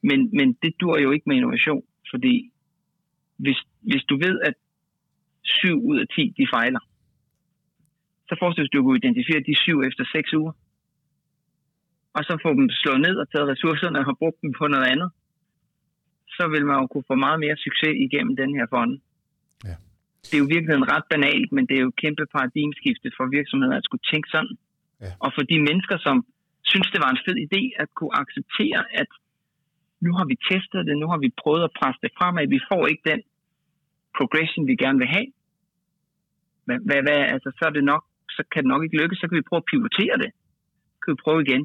[0.01, 2.51] Men, men det dur jo ikke med innovation, fordi
[3.37, 4.53] hvis, hvis du ved, at
[5.43, 6.79] 7 ud af 10 de fejler,
[8.27, 10.53] så forestil dig, at du kunne identificere de 7 efter 6 uger
[12.19, 15.09] og så få dem slået ned og taget ressourcerne og brugt dem på noget andet,
[16.37, 18.93] så vil man jo kunne få meget mere succes igennem den her fond.
[19.69, 19.75] Ja.
[20.25, 23.75] Det er jo virkelig ret banalt, men det er jo et kæmpe paradigmeskifte for virksomheder
[23.77, 24.55] at skulle tænke sådan.
[25.03, 25.11] Ja.
[25.23, 26.15] Og for de mennesker, som
[26.71, 29.09] synes, det var en fed idé at kunne acceptere, at
[30.05, 32.83] nu har vi testet det, nu har vi prøvet at presse det fremad, vi får
[32.91, 33.21] ikke den
[34.17, 35.27] progression, vi gerne vil have.
[36.65, 38.03] Hvad, hvad, hvad, altså, så er det nok,
[38.37, 40.31] så kan det nok ikke lykkes, så kan vi prøve at pivotere det.
[40.95, 41.63] Så kan vi prøve igen.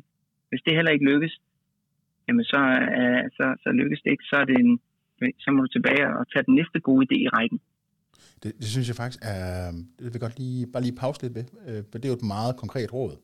[0.49, 1.35] Hvis det heller ikke lykkes,
[2.27, 2.61] jamen så,
[3.01, 4.27] uh, så, så lykkes det ikke.
[4.31, 4.73] Så, er det en,
[5.44, 7.59] så må du tilbage og tage den næste gode idé i rækken.
[8.42, 11.47] Det, det synes jeg faktisk er, det vil godt lige, bare lige pause lidt ved,
[11.68, 13.14] øh, for det er jo et meget konkret råd.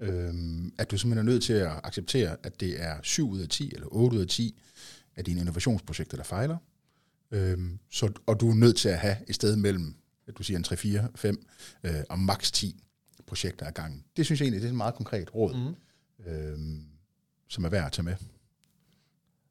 [0.00, 0.34] Øh,
[0.78, 3.74] at du simpelthen er nødt til at acceptere, at det er 7 ud af 10
[3.74, 4.62] eller 8 ud af 10
[5.16, 6.56] af dine innovationsprojekter, der fejler.
[7.30, 7.58] Øh,
[7.90, 9.94] så, og du er nødt til at have et sted mellem,
[10.38, 11.46] du siger en 3, 4, 5
[11.84, 12.84] øh, og maks 10
[13.26, 14.04] projekter ad gangen.
[14.16, 15.54] Det synes jeg egentlig, det er et meget konkret råd.
[15.54, 15.74] Mm
[16.26, 16.58] øh,
[17.48, 18.14] som er værd at tage med.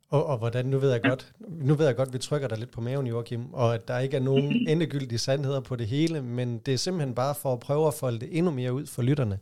[0.10, 2.58] Og, og hvordan, nu ved jeg godt, nu ved jeg godt, at vi trykker dig
[2.58, 6.22] lidt på maven, Joachim, og at der ikke er nogen endegyldige sandheder på det hele,
[6.22, 9.02] men det er simpelthen bare for at prøve at folde det endnu mere ud for
[9.02, 9.40] lytterne.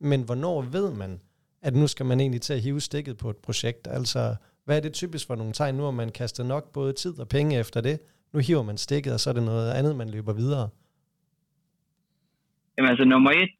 [0.00, 1.20] Men hvornår ved man,
[1.62, 3.88] at nu skal man egentlig til at hive stikket på et projekt?
[3.90, 5.74] Altså, hvad er det typisk for nogle tegn?
[5.74, 7.96] Nu har man kastet nok både tid og penge efter det.
[8.32, 10.68] Nu hiver man stikket, og så er det noget andet, man løber videre.
[12.74, 13.52] Jamen altså, nummer et,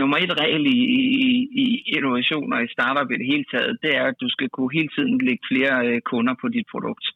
[0.00, 1.30] nummer et regel i, i,
[1.62, 4.90] i innovationer i startup i det hele taget, det er, at du skal kunne hele
[4.96, 7.06] tiden lægge flere øh, kunder på dit produkt.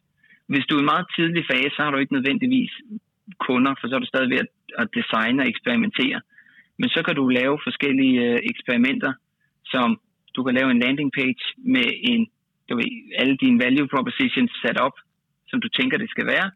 [0.52, 2.72] Hvis du er i en meget tidlig fase, så har du ikke nødvendigvis
[3.46, 4.50] kunder, for så er du stadig ved at,
[4.82, 6.20] at designe og eksperimentere.
[6.80, 9.12] Men så kan du lave forskellige øh, eksperimenter,
[9.72, 9.88] som
[10.34, 12.20] du kan lave en landing page med en,
[12.68, 12.90] du ved,
[13.20, 14.96] alle dine value propositions sat op,
[15.50, 16.48] som du tænker, det skal være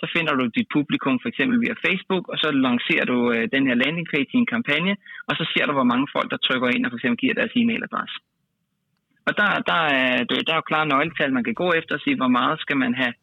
[0.00, 3.66] så finder du dit publikum for eksempel via Facebook, og så lancerer du øh, den
[3.68, 4.94] her landing page i en kampagne,
[5.28, 7.56] og så ser du, hvor mange folk, der trykker ind og for eksempel giver deres
[7.60, 8.16] e-mailadresse.
[9.26, 12.16] Og der, der, er, der er jo klare nøgletal, man kan gå efter og sige,
[12.16, 13.14] hvor meget skal man have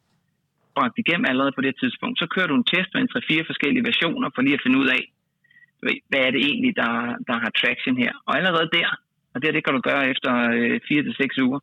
[0.76, 2.18] bragt igennem allerede på det tidspunkt.
[2.18, 4.88] Så kører du en test med en 3-4 forskellige versioner for lige at finde ud
[4.96, 5.02] af,
[6.08, 6.92] hvad er det egentlig, der,
[7.28, 8.12] der har traction her.
[8.26, 8.88] Og allerede der,
[9.34, 11.60] og det, det kan du gøre efter øh, 4-6 uger,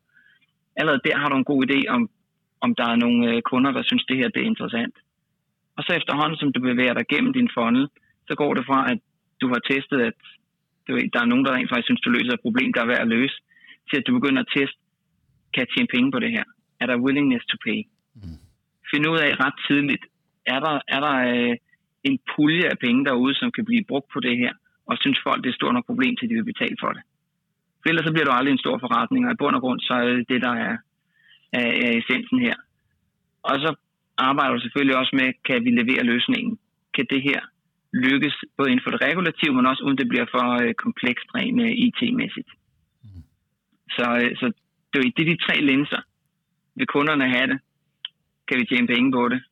[0.76, 2.02] allerede der har du en god idé om,
[2.64, 4.94] om der er nogle øh, kunder, der synes, det her det er interessant.
[5.76, 7.88] Og så efterhånden, som du bevæger dig gennem din funnel,
[8.28, 8.98] så går det fra, at
[9.40, 10.18] du har testet, at
[10.86, 12.90] du ved, der er nogen, der rent faktisk synes, du løser et problem, der er
[12.92, 13.36] værd at løse,
[13.88, 14.78] til at du begynder at teste,
[15.52, 16.44] kan jeg tjene penge på det her?
[16.80, 17.80] Er der willingness to pay?
[18.14, 18.38] Mm.
[18.90, 20.04] Find ud af ret tidligt,
[20.46, 21.56] er der, er der øh,
[22.04, 24.52] en pulje af penge derude, som kan blive brugt på det her,
[24.86, 27.02] og synes folk, det er stort nok problem, til de vil betale for det.
[27.80, 29.94] For ellers så bliver du aldrig en stor forretning, og i bund og grund, så
[29.94, 30.76] er det det, der er,
[31.52, 32.56] er, er essensen her.
[33.42, 33.74] Og så
[34.18, 36.58] arbejder du selvfølgelig også med, kan vi levere løsningen?
[36.94, 37.40] Kan det her
[37.92, 41.60] lykkes både inden for det regulative, men også uden det bliver for øh, komplekst rent
[41.60, 42.50] øh, IT-mæssigt?
[43.02, 43.22] Mm.
[43.96, 44.52] Så, øh, så
[44.92, 46.02] det er de tre linser.
[46.76, 47.58] Vil kunderne have det?
[48.48, 49.42] Kan vi tjene penge på det?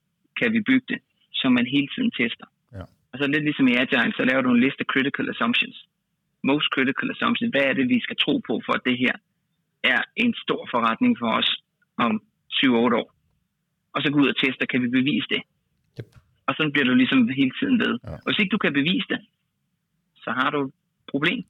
[0.41, 1.01] kan vi bygge det,
[1.41, 2.49] så man hele tiden tester.
[2.77, 2.85] Ja.
[3.13, 5.77] Og så lidt ligesom i Agile, så laver du en liste critical assumptions.
[6.51, 7.51] Most critical assumptions.
[7.55, 9.15] Hvad er det, vi skal tro på, for at det her
[9.95, 11.51] er en stor forretning for os
[12.07, 12.13] om
[12.59, 12.69] 7-8
[13.01, 13.09] år?
[13.95, 15.43] Og så gå ud og teste, kan vi bevise det?
[15.99, 16.09] Yep.
[16.49, 17.93] Og så bliver du ligesom hele tiden ved.
[18.05, 18.17] Ja.
[18.25, 19.21] Og hvis ikke du kan bevise det,
[20.25, 20.73] så har du et
[21.13, 21.41] problem.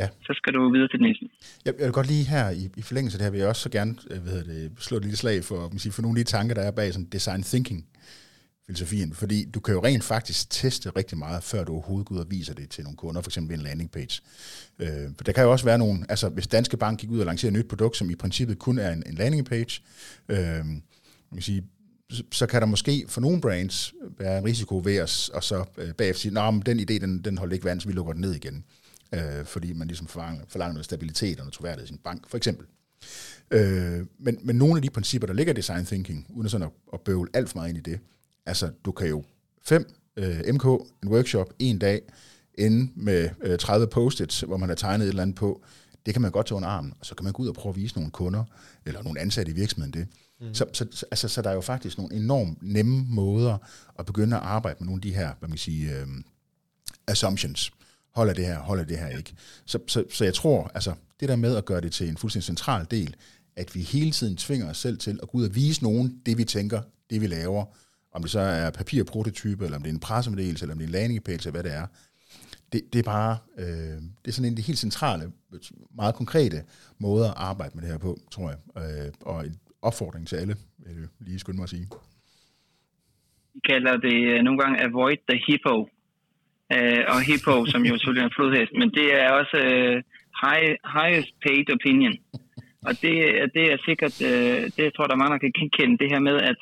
[0.00, 0.08] Ja.
[0.26, 1.24] Så skal du videre til den næste.
[1.66, 3.62] Jeg, jeg vil godt lige her i, i forlængelse af det her, vil jeg også
[3.62, 6.18] så gerne øh, hvad hedder det, slå et lille slag for, man siger, for nogle
[6.18, 7.80] af de tanker, der er bag sådan design thinking
[8.66, 12.20] filosofien, fordi du kan jo rent faktisk teste rigtig meget, før du overhovedet går ud
[12.20, 14.20] og viser det til nogle kunder, for eksempel ved en landing page.
[14.78, 17.26] Øh, for der kan jo også være nogle, altså hvis Danske Bank gik ud og
[17.26, 19.82] lancerede et nyt produkt, som i princippet kun er en, en landing page,
[20.28, 20.82] øh, man
[21.34, 21.64] kan sige,
[22.10, 25.64] så, så kan der måske for nogle brands være en risiko ved at og så
[25.78, 28.22] øh, bagefter sige, at den idé, den, den holder ikke vand, så vi lukker den
[28.22, 28.64] ned igen.
[29.12, 32.36] Øh, fordi man ligesom forlanger, forlanger noget stabilitet og noget troværdighed i sin bank, for
[32.36, 32.66] eksempel.
[33.50, 36.72] Øh, men, men nogle af de principper, der ligger i design thinking, uden sådan at,
[36.92, 38.00] at bøvle alt for meget ind i det,
[38.46, 39.24] altså du kan jo
[39.62, 40.64] fem øh, MK,
[41.02, 42.02] en workshop, en dag,
[42.58, 45.64] inde med øh, 30 post-its, hvor man har tegnet et eller andet på,
[46.06, 47.70] det kan man godt tage under armen, og så kan man gå ud og prøve
[47.70, 48.44] at vise nogle kunder,
[48.86, 50.06] eller nogle ansatte i virksomheden det.
[50.40, 50.54] Mm.
[50.54, 53.58] Så, så, altså, så der er jo faktisk nogle enormt nemme måder
[53.98, 56.06] at begynde at arbejde med nogle af de her, hvad man kan sige, øh,
[57.06, 57.72] assumptions.
[58.14, 59.34] Holder det her, holder det her ikke.
[59.66, 62.44] Så, så, så jeg tror, altså det der med at gøre det til en fuldstændig
[62.44, 63.16] central del,
[63.56, 66.38] at vi hele tiden tvinger os selv til at gå ud og vise nogen det,
[66.38, 67.64] vi tænker, det vi laver,
[68.16, 70.92] om det så er papirprototype, eller om det er en pressemeddelelse, eller om det er
[70.92, 71.86] en landing page, eller hvad det er.
[72.72, 75.24] Det, det er bare, øh, det er sådan en af de helt centrale,
[76.00, 76.58] meget konkrete
[77.04, 78.58] måder at arbejde med det her på, tror jeg.
[78.82, 79.56] Øh, og en
[79.88, 81.86] opfordring til alle, vil jeg lige skynde mig at sige.
[83.54, 85.76] Vi kalder det øh, nogle gange avoid the hippo.
[86.74, 89.96] Øh, og hippo, som jo selvfølgelig er en flodhest, men det er også øh,
[90.44, 92.16] high, highest paid opinion.
[92.88, 93.14] Og det,
[93.56, 96.36] det er sikkert, øh, det tror der er mange, der kan genkende det her med,
[96.52, 96.60] at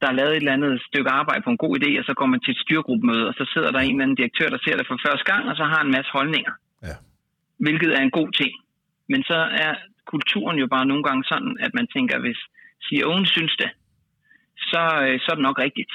[0.00, 2.26] der er lavet et eller andet stykke arbejde på en god idé, og så går
[2.32, 4.86] man til et styrgruppemøde, og så sidder der en eller anden direktør, der ser det
[4.86, 6.52] for første gang, og så har en masse holdninger.
[6.88, 6.96] Ja.
[7.64, 8.52] Hvilket er en god ting.
[9.12, 9.72] Men så er
[10.12, 12.40] kulturen jo bare nogle gange sådan, at man tænker, hvis
[12.86, 13.70] CEO'en synes det,
[14.70, 15.92] så, øh, så er det nok rigtigt.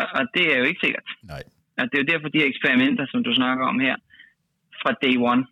[0.00, 1.08] Og, og det er jo ikke sikkert.
[1.22, 1.42] Nej.
[1.78, 3.96] Og det er jo derfor, de her eksperimenter, som du snakker om her,
[4.82, 5.42] fra day one,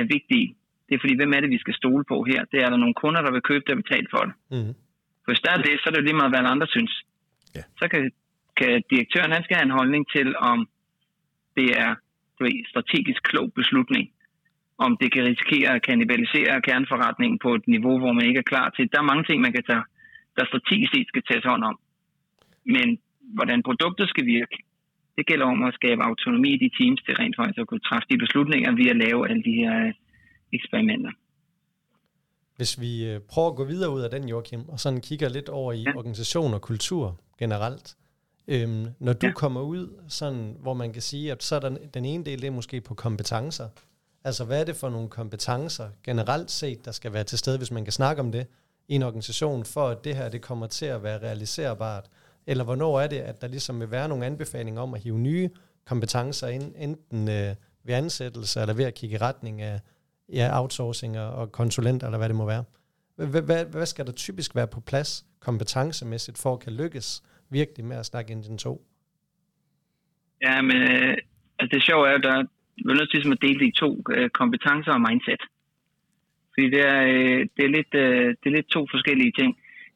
[0.00, 0.46] er vigtige.
[0.86, 2.40] Det er fordi, hvem er det, vi skal stole på her?
[2.52, 4.34] Det er der nogle kunder, der vil købe det og betale for det.
[4.54, 4.74] Mm.
[5.22, 6.92] For hvis der er det, så er det jo lige meget, hvad andre synes.
[7.56, 7.62] Ja.
[7.80, 8.10] Så kan,
[8.56, 10.68] kan direktøren, han skal have en holdning til, om
[11.56, 11.90] det er
[12.40, 14.10] en strategisk klog beslutning.
[14.78, 18.70] Om det kan risikere at kannibalisere kerneforretningen på et niveau, hvor man ikke er klar
[18.70, 18.88] til.
[18.92, 19.84] Der er mange ting, man kan tage,
[20.36, 21.78] der strategisk set skal tages hånd om.
[22.64, 22.98] Men
[23.36, 24.56] hvordan produktet skal virke,
[25.16, 28.06] det gælder om at skabe autonomi i de teams til rent faktisk at kunne træffe
[28.10, 29.92] de beslutninger ved at lave alle de her øh,
[30.52, 31.12] eksperimenter.
[32.60, 35.48] Hvis vi øh, prøver at gå videre ud af den, Joachim, og sådan kigger lidt
[35.48, 35.96] over i Ja.
[35.96, 37.96] organisation og kultur generelt.
[38.48, 39.32] Øhm, når du Ja.
[39.32, 42.46] kommer ud, sådan, hvor man kan sige, at så er der den ene del, det
[42.46, 43.68] er måske på kompetencer.
[44.24, 47.70] Altså, hvad er det for nogle kompetencer generelt set, der skal være til stede, hvis
[47.70, 48.46] man kan snakke om det
[48.88, 52.04] i en organisation, for at det her det kommer til at være realiserbart?
[52.46, 55.50] Eller hvornår er det, at der ligesom vil være nogle anbefalinger om at hive nye
[55.86, 59.80] kompetencer ind, enten øh, ved ansættelse eller ved at kigge i retning af
[60.32, 62.64] ja, outsourcing og, og konsulenter, eller hvad det må være.
[63.16, 67.84] Hvad, hvad, hvad skal der typisk være på plads kompetencemæssigt, for at kan lykkes virkelig
[67.84, 68.86] med at snakke Engine 2?
[70.42, 71.16] Ja, men øh,
[71.58, 72.44] altså det sjove er jo, der
[72.84, 75.42] vi er nødt til ligesom at dele det i to, øh, kompetencer og mindset.
[76.52, 79.50] Fordi det er, øh, det, er lidt, øh, det er lidt to forskellige ting.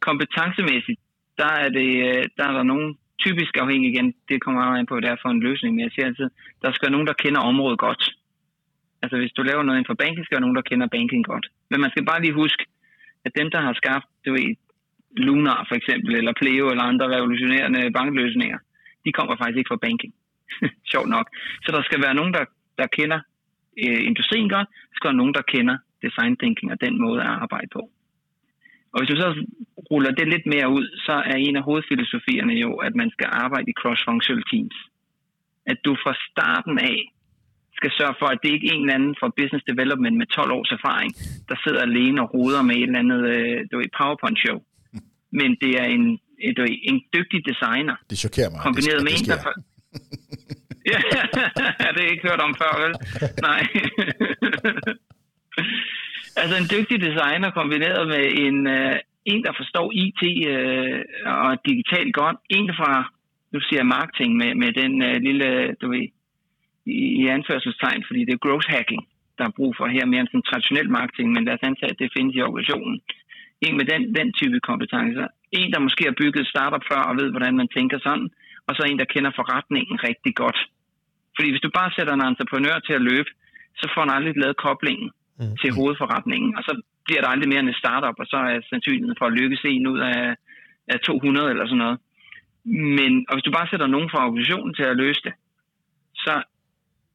[0.09, 1.01] Kompetencemæssigt,
[1.41, 4.87] der er, det, øh, der er der nogen typisk afhængig igen, det kommer meget an
[4.87, 6.29] på, hvad det er for en løsning, men jeg siger altid,
[6.63, 8.03] der skal være nogen, der kender området godt.
[9.05, 11.47] Altså hvis du laver noget inden for banking, skal der nogen, der kender banking godt.
[11.71, 12.63] Men man skal bare lige huske,
[13.27, 14.49] at dem, der har skabt du ved,
[15.27, 18.59] Lunar for eksempel, eller Pleo eller andre revolutionerende bankløsninger,
[19.05, 20.13] de kommer faktisk ikke fra banking.
[20.93, 21.27] Sjovt nok.
[21.65, 22.45] Så der skal være nogen, der,
[22.79, 23.21] der kender
[23.85, 27.33] øh, industrien godt, der skal være nogen, der kender design thinking og den måde at
[27.45, 27.83] arbejde på.
[28.93, 29.29] Og hvis du så
[29.91, 33.71] ruller det lidt mere ud, så er en af hovedfilosofierne jo, at man skal arbejde
[33.71, 34.77] i cross-functional teams.
[35.67, 37.14] At du fra starten af
[37.79, 40.53] skal sørge for, at det ikke er en eller anden fra business development med 12
[40.59, 41.11] års erfaring,
[41.51, 44.59] der sidder alene og roder med et eller andet øh, du ved, PowerPoint-show.
[45.41, 46.05] Men det er en,
[46.57, 48.61] du ved, en dygtig designer, Det chokerer mig.
[48.69, 49.39] kombineret det, med det en, der...
[49.43, 49.55] sker.
[50.93, 50.99] ja,
[51.95, 52.93] det har jeg ikke hørt om før, vel?
[53.49, 53.63] Nej.
[56.41, 58.97] altså en dygtig designer kombineret med en, uh,
[59.33, 60.23] en der forstår IT
[61.43, 62.37] og digitalt godt.
[62.57, 62.93] En fra,
[63.53, 64.93] nu siger jeg marketing, med, med den
[65.29, 65.49] lille,
[65.81, 66.07] du ved,
[66.87, 69.03] i, anførselstegn, fordi det er growth hacking,
[69.39, 72.01] der er brug for her, mere end sådan traditionel marketing, men lad os antage, at
[72.03, 73.01] det findes i organisationen.
[73.67, 75.27] en med den, den type kompetencer.
[75.59, 78.29] En, der måske har bygget startup før og ved, hvordan man tænker sådan,
[78.67, 80.59] og så en, der kender forretningen rigtig godt.
[81.37, 83.31] Fordi hvis du bare sætter en entreprenør til at løbe,
[83.81, 85.57] så får han aldrig lavet koblingen mm.
[85.61, 86.73] til hovedforretningen, og så
[87.07, 89.87] bliver der aldrig mere end et startup, og så er sandsynligheden for at lykkes en
[89.93, 90.37] ud af,
[90.93, 91.99] af 200 eller sådan noget.
[92.99, 95.35] Men og hvis du bare sætter nogen fra organisationen til at løse det,
[96.25, 96.35] så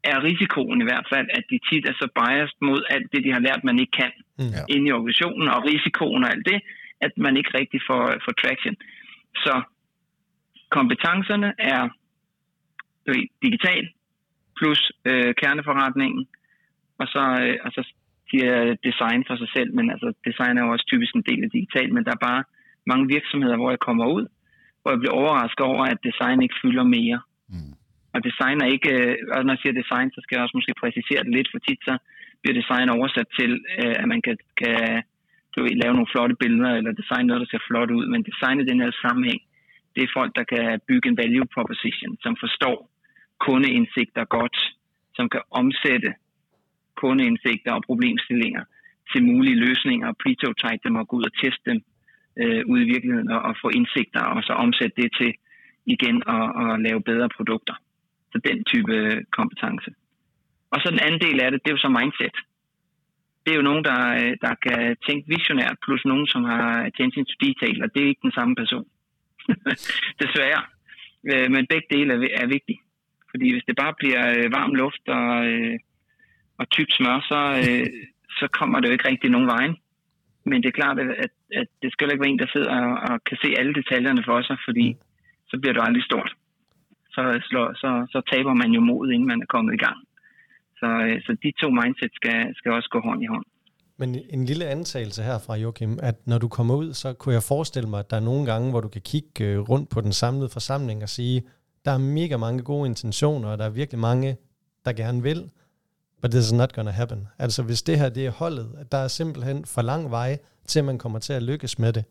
[0.04, 3.32] er risikoen i hvert fald, at de tit er så biased mod alt det, de
[3.32, 4.54] har lært, man ikke kan mm.
[4.74, 6.60] inde i organisationen, og risikoen og alt det,
[7.02, 8.76] at man ikke rigtig får, får traction.
[9.36, 9.62] Så
[10.70, 11.82] kompetencerne er
[13.46, 13.84] digital
[14.58, 16.28] plus øh, kerneforretningen,
[17.00, 17.82] og så, øh, og så
[18.30, 21.50] siger design for sig selv, men altså design er jo også typisk en del af
[21.50, 22.44] digital, men der er bare
[22.92, 24.26] mange virksomheder, hvor jeg kommer ud,
[24.82, 27.20] hvor jeg bliver overrasket over, at design ikke fylder mere.
[27.50, 27.74] Mm.
[28.14, 30.82] Og design er ikke, øh, og når jeg siger design, så skal jeg også måske
[30.84, 31.96] præcisere det lidt, for tit så
[32.42, 35.04] bliver design oversat til, øh, at man kan, kan
[35.54, 38.60] du ved, lave nogle flotte billeder, eller design noget, der ser flot ud, men design
[38.60, 39.42] i den her sammenhæng,
[39.96, 42.78] det er folk, der kan bygge en value proposition, som forstår
[43.46, 44.58] kundeindsigter godt,
[45.18, 46.12] som kan omsætte
[47.02, 48.64] kundeindsigter og problemstillinger
[49.12, 51.80] til mulige løsninger, prototype dem og gå ud og teste dem
[52.42, 55.32] øh, ude i virkeligheden og, og få indsigter og så omsætte det til
[55.86, 57.76] igen at, at lave bedre produkter.
[58.32, 58.96] Så den type
[59.38, 59.90] kompetence.
[60.72, 62.36] Og så den anden del af det, det er jo så mindset.
[63.44, 64.02] Det er jo nogen, der,
[64.46, 68.28] der kan tænke visionært, plus nogen, som har attention to detail, og det er ikke
[68.28, 68.88] den samme person.
[70.22, 70.64] Desværre.
[71.30, 72.80] Øh, men begge dele er, er vigtige.
[73.32, 75.80] Fordi hvis det bare bliver øh, varm luft og, øh,
[76.60, 77.40] og tykt smør, så,
[78.40, 79.76] så kommer det jo ikke rigtig nogen vejen.
[80.46, 83.24] Men det er klart, at, at det skal ikke være en, der sidder og, og
[83.24, 84.96] kan se alle detaljerne for sig, fordi
[85.50, 86.32] så bliver det aldrig stort.
[87.16, 90.00] Så, så, så, så taber man jo mod, inden man er kommet i gang.
[90.80, 93.46] Så, øh, så de to mindset skal, skal også gå hånd i hånd.
[94.02, 97.44] Men en lille antagelse her fra Joachim, at når du kommer ud, så kunne jeg
[97.44, 100.14] forestille mig, at der er nogle gange, hvor du kan kigge øh, rundt på den
[100.14, 101.44] samlede forsamling og sige,
[101.86, 104.38] der er mega mange gode intentioner, og der er virkelig mange,
[104.86, 105.50] der gerne vil,
[106.22, 107.28] but this is not gonna happen.
[107.40, 110.84] Altså hvis det her det er holdet, at der er simpelthen for lang vej til,
[110.84, 112.04] man kommer til at lykkes med det.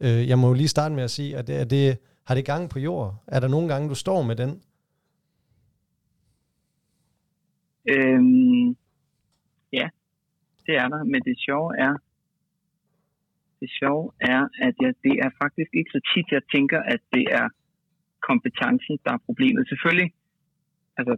[0.00, 2.44] Øh, jeg må jo lige starte med at sige, at det, er det, har det
[2.52, 3.08] gang på jord?
[3.26, 4.50] Er der nogle gange, du står med den?
[7.92, 8.68] Øhm,
[9.78, 9.88] ja,
[10.66, 11.94] det er der, men det sjove er,
[13.60, 17.24] det sjove er, at jeg, det er faktisk ikke så tit, jeg tænker, at det
[17.40, 17.46] er
[18.28, 19.68] kompetencen, der er problemet.
[19.68, 20.10] Selvfølgelig,
[20.98, 21.14] altså,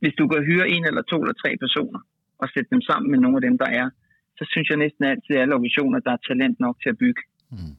[0.00, 2.00] hvis du kan hyre en eller to eller tre personer,
[2.38, 3.90] og sætte dem sammen med nogle af dem, der er,
[4.38, 7.22] så synes jeg næsten altid, at alle organisationer, der er talent nok til at bygge.
[7.50, 7.76] Mm.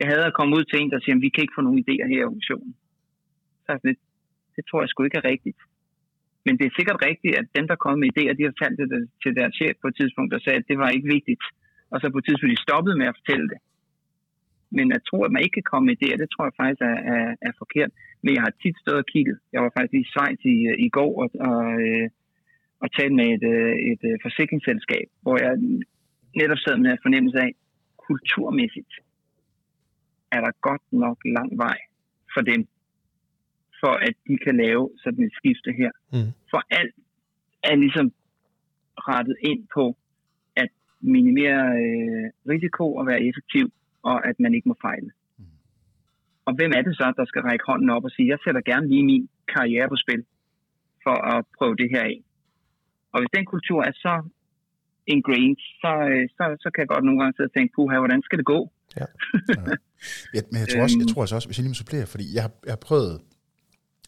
[0.00, 1.82] Jeg havde at komme ud til en, der siger, at vi kan ikke få nogen
[1.84, 2.72] idéer her i organisationen.
[3.66, 3.94] Så det,
[4.56, 5.60] det tror jeg sgu ikke er rigtigt.
[6.44, 8.88] Men det er sikkert rigtigt, at dem, der kom med idéer, de har talt det
[9.22, 11.42] til deres chef på et tidspunkt, og sagde, at det var ikke vigtigt.
[11.92, 13.60] Og så på et tidspunkt, de stoppede med at fortælle det.
[14.76, 16.98] Men at tro, at man ikke kan komme med idéer, det tror jeg faktisk er,
[17.14, 17.90] er, er forkert.
[18.22, 19.38] Men jeg har tit stået og kigget.
[19.52, 22.06] Jeg var faktisk i Schweiz i, i går og, og, øh,
[22.82, 25.52] og talte med et, øh, et, et forsikringsselskab, hvor jeg
[26.40, 27.52] netop sad med en fornemmelse af,
[28.08, 28.92] kulturmæssigt
[30.32, 31.78] er der godt nok lang vej
[32.34, 32.68] for dem
[33.84, 35.92] for at de kan lave sådan et skifte her.
[36.12, 36.30] Mm.
[36.50, 36.94] For alt
[37.70, 38.06] er ligesom
[39.08, 39.84] rettet ind på
[40.56, 43.66] at minimere øh, risiko og være effektiv,
[44.02, 45.10] og at man ikke må fejle.
[45.38, 45.44] Mm.
[46.46, 48.88] Og hvem er det så, der skal række hånden op og sige, jeg sætter gerne
[48.88, 50.22] lige min karriere på spil
[51.04, 52.18] for at prøve det her af.
[53.12, 54.14] Og hvis den kultur er så
[55.06, 58.22] ingrained, så, øh, så, så kan jeg godt nogle gange sidde og tænke, puha, hvordan
[58.22, 58.60] skal det gå?
[58.96, 59.04] Ja.
[60.34, 60.40] ja.
[60.50, 61.14] men jeg tror, også, jeg øhm.
[61.14, 63.20] tror også, hvis jeg lige supplerer, fordi jeg har, jeg har prøvet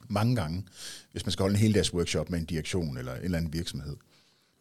[0.09, 0.64] mange gange,
[1.12, 3.53] hvis man skal holde en hel dags workshop med en direktion eller en eller anden
[3.53, 3.96] virksomhed,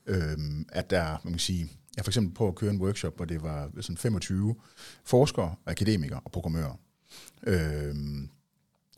[0.08, 3.26] øhm, at der, man kan sige, jeg for eksempel på at køre en workshop, hvor
[3.26, 4.56] det var sådan 25
[5.04, 6.80] forskere, akademikere og programmører.
[7.44, 8.30] Øhm,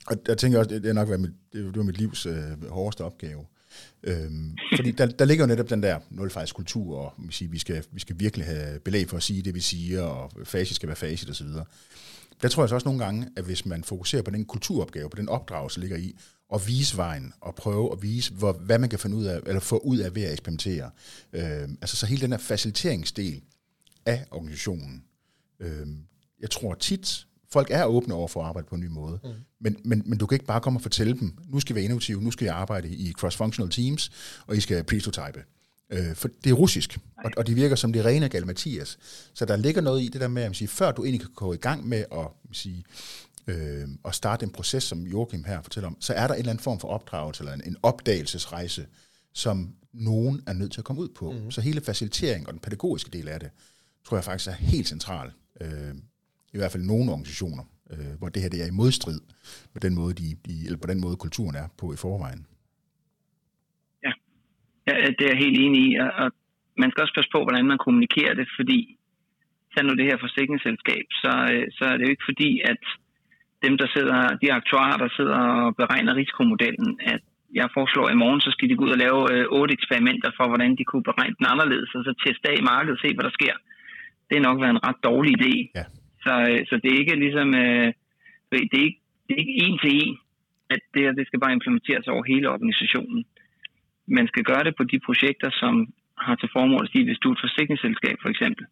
[0.08, 3.04] og jeg tænker også, det er nok været mit, det var mit livs øh, hårdeste
[3.04, 3.46] opgave.
[4.04, 7.84] Øhm, fordi der, der ligger jo netop den der nulfejlskultur, og man siger, vi, skal,
[7.92, 10.96] vi skal virkelig have belæg for at sige det, vi siger, og facit skal være
[10.96, 11.48] facit osv.
[12.42, 15.18] Der tror jeg så også nogle gange, at hvis man fokuserer på den kulturopgave, på
[15.18, 16.16] den opdragelse, der ligger i,
[16.50, 19.60] og vise vejen, og prøve at vise, hvor, hvad man kan finde ud af, eller
[19.60, 20.92] få ud af ved at eksperimentere.
[21.34, 23.42] Øh, altså så hele den her faciliteringsdel
[24.06, 25.04] af organisationen.
[25.60, 25.88] Øh,
[26.40, 29.30] jeg tror tit, folk er åbne over for at arbejde på en ny måde, mm.
[29.60, 31.84] men, men, men du kan ikke bare komme og fortælle dem, nu skal vi være
[31.84, 34.12] innovative, nu skal I arbejde i cross-functional teams,
[34.48, 35.44] og I skal prototype.
[35.90, 38.98] Øh, for det er russisk, og, og det virker som det rene gal Mathias.
[39.34, 41.54] Så der ligger noget i det der med, at sige, før du egentlig kan gå
[41.54, 42.84] i gang med at sige,
[43.48, 46.50] øh, og starte en proces, som Joachim her fortæller om, så er der en eller
[46.50, 48.86] anden form for opdragelse, eller en, en opdagelsesrejse,
[49.34, 51.32] som nogen er nødt til at komme ud på.
[51.32, 51.52] Mm.
[51.52, 53.50] Så hele facilitering og den pædagogiske del af det,
[54.06, 55.32] tror jeg faktisk er helt central.
[55.62, 55.96] Øh,
[56.58, 59.20] I hvert fald nogle organisationer, øh, hvor det her det er i modstrid
[59.74, 62.42] med den måde, de, de, eller på den måde kulturen er på i forvejen.
[64.06, 64.12] Ja,
[64.88, 65.90] ja det er jeg helt enig i,
[66.22, 66.28] og
[66.82, 68.80] man skal også passe på, hvordan man kommunikerer det, fordi
[69.72, 72.82] tag nu det her forsikringsselskab, så, øh, så er det jo ikke fordi, at
[73.66, 77.22] dem, der sidder, de aktuarer, der sidder og beregner risikomodellen, at
[77.60, 80.30] jeg foreslår, at i morgen, så skal de gå ud og lave øh, otte eksperimenter
[80.38, 83.10] for, hvordan de kunne beregne den anderledes, og så teste af i markedet og se,
[83.16, 83.56] hvad der sker.
[84.30, 85.54] Det er nok været en ret dårlig idé.
[85.80, 85.86] Ja.
[86.28, 87.88] Så, øh, så det er ikke ligesom, øh,
[88.52, 90.18] det er ikke, det er ikke en til en,
[90.70, 93.26] at det, det skal bare implementeres over hele organisationen.
[94.08, 95.74] Man skal gøre det på de projekter, som
[96.18, 98.66] har til formål at sige, hvis du er et forsikringsselskab for eksempel,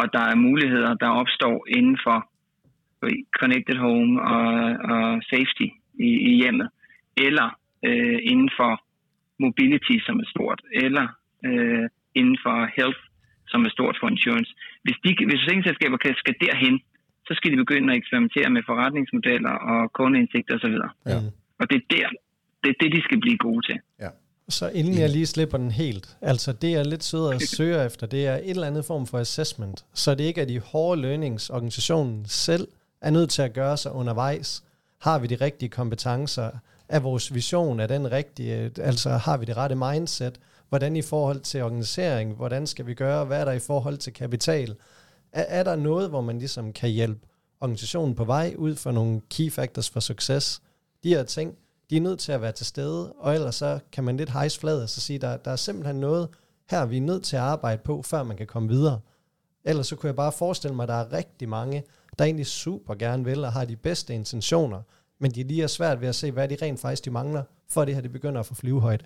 [0.00, 2.18] og der er muligheder, der opstår inden for
[3.04, 4.50] øh, connected home og,
[4.94, 5.68] og safety
[6.08, 6.68] i, i hjemmet,
[7.26, 7.48] eller
[7.88, 8.72] øh, inden for
[9.44, 11.06] mobility, som er stort, eller
[11.44, 13.02] øh, inden for health,
[13.52, 14.50] som er stort for insurance.
[14.84, 16.76] Hvis, de, hvis forsikringsselskaber kan, skal derhen,
[17.26, 20.76] så skal de begynde at eksperimentere med forretningsmodeller og kundeindsigt osv.
[21.12, 21.18] Ja.
[21.60, 22.08] Og det er der,
[22.62, 23.78] det er det, de skal blive gode til.
[24.04, 24.10] Ja.
[24.48, 28.06] Så inden jeg lige slipper den helt, altså det er lidt sødere at søge efter,
[28.06, 31.50] det er et eller andet form for assessment, så det ikke er de hårde learnings,
[31.50, 32.68] organisationen selv
[33.02, 34.64] er nødt til at gøre sig undervejs.
[35.00, 36.50] Har vi de rigtige kompetencer?
[36.88, 38.70] Er vores vision, er den rigtige?
[38.78, 40.40] Altså har vi det rette mindset?
[40.68, 42.34] Hvordan i forhold til organisering?
[42.34, 43.24] Hvordan skal vi gøre?
[43.24, 44.76] Hvad er der i forhold til kapital?
[45.32, 47.20] Er, er der noget, hvor man ligesom kan hjælpe
[47.60, 50.62] organisationen på vej ud for nogle key factors for succes?
[51.02, 51.54] De her ting,
[51.90, 54.60] de er nødt til at være til stede, og ellers så kan man lidt hejse
[54.60, 56.28] fladet og så sige, der, der er simpelthen noget
[56.70, 59.00] her, vi er nødt til at arbejde på, før man kan komme videre.
[59.64, 61.82] Ellers så kunne jeg bare forestille mig, at der er rigtig mange,
[62.18, 64.82] der egentlig super gerne vil og har de bedste intentioner,
[65.18, 67.84] men de lige er svært ved at se, hvad de rent faktisk de mangler, for
[67.84, 69.04] det her det begynder at få flyvehøjde.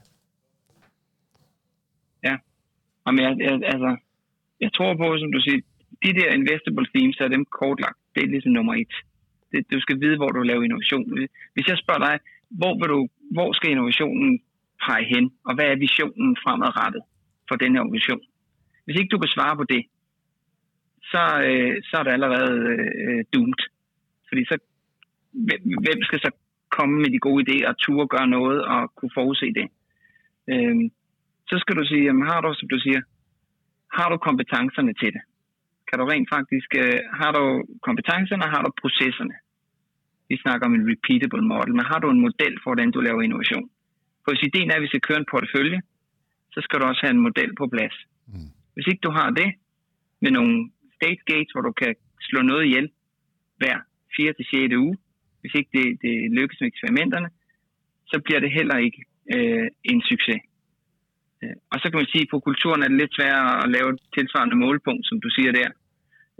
[2.25, 2.37] Ja,
[3.07, 3.91] Jamen, jeg, jeg, altså,
[4.61, 5.61] jeg tror på, som du siger,
[6.05, 7.99] de der investable themes, er dem kortlagt.
[8.15, 8.95] Det er ligesom nummer et.
[9.53, 11.05] Det, du skal vide, hvor du laver innovation.
[11.55, 12.19] Hvis jeg spørger dig,
[12.51, 14.41] hvor, vil du, hvor skal innovationen
[14.87, 17.03] pege hen, og hvad er visionen fremadrettet
[17.49, 18.23] for den her organisation?
[18.85, 19.83] Hvis ikke du kan svare på det,
[21.13, 22.57] så, øh, så er det allerede
[23.03, 23.63] øh, doomed.
[24.29, 24.57] Fordi så,
[25.87, 26.31] hvem skal så
[26.77, 29.67] komme med de gode idéer og ture gøre noget og kunne forudse det?
[30.53, 30.91] Øh,
[31.53, 33.01] så skal du sige, jamen, har du, som du siger,
[33.99, 35.23] har du kompetencerne til det?
[35.89, 37.45] Kan du rent faktisk, øh, har du
[37.89, 39.37] kompetencerne, har du processerne?
[40.31, 43.23] Vi snakker om en repeatable model, men har du en model for, hvordan du laver
[43.23, 43.67] innovation?
[44.23, 45.81] For hvis ideen er, at vi skal køre en portefølje,
[46.55, 47.97] så skal du også have en model på plads.
[48.33, 48.51] Mm.
[48.75, 49.51] Hvis ikke du har det,
[50.25, 50.55] med nogle
[50.99, 51.93] state gates, hvor du kan
[52.29, 52.87] slå noget ihjel
[53.61, 53.77] hver
[54.17, 54.33] 4.
[54.33, 54.75] til 6.
[54.85, 54.97] uge,
[55.41, 57.29] hvis ikke det, det lykkes med eksperimenterne,
[58.11, 59.01] så bliver det heller ikke
[59.35, 60.41] øh, en succes.
[61.73, 63.89] Øh, og så kan man sige, at på kulturen er det lidt sværere at lave
[63.95, 65.71] et tilsvarende målpunkt, som du siger der.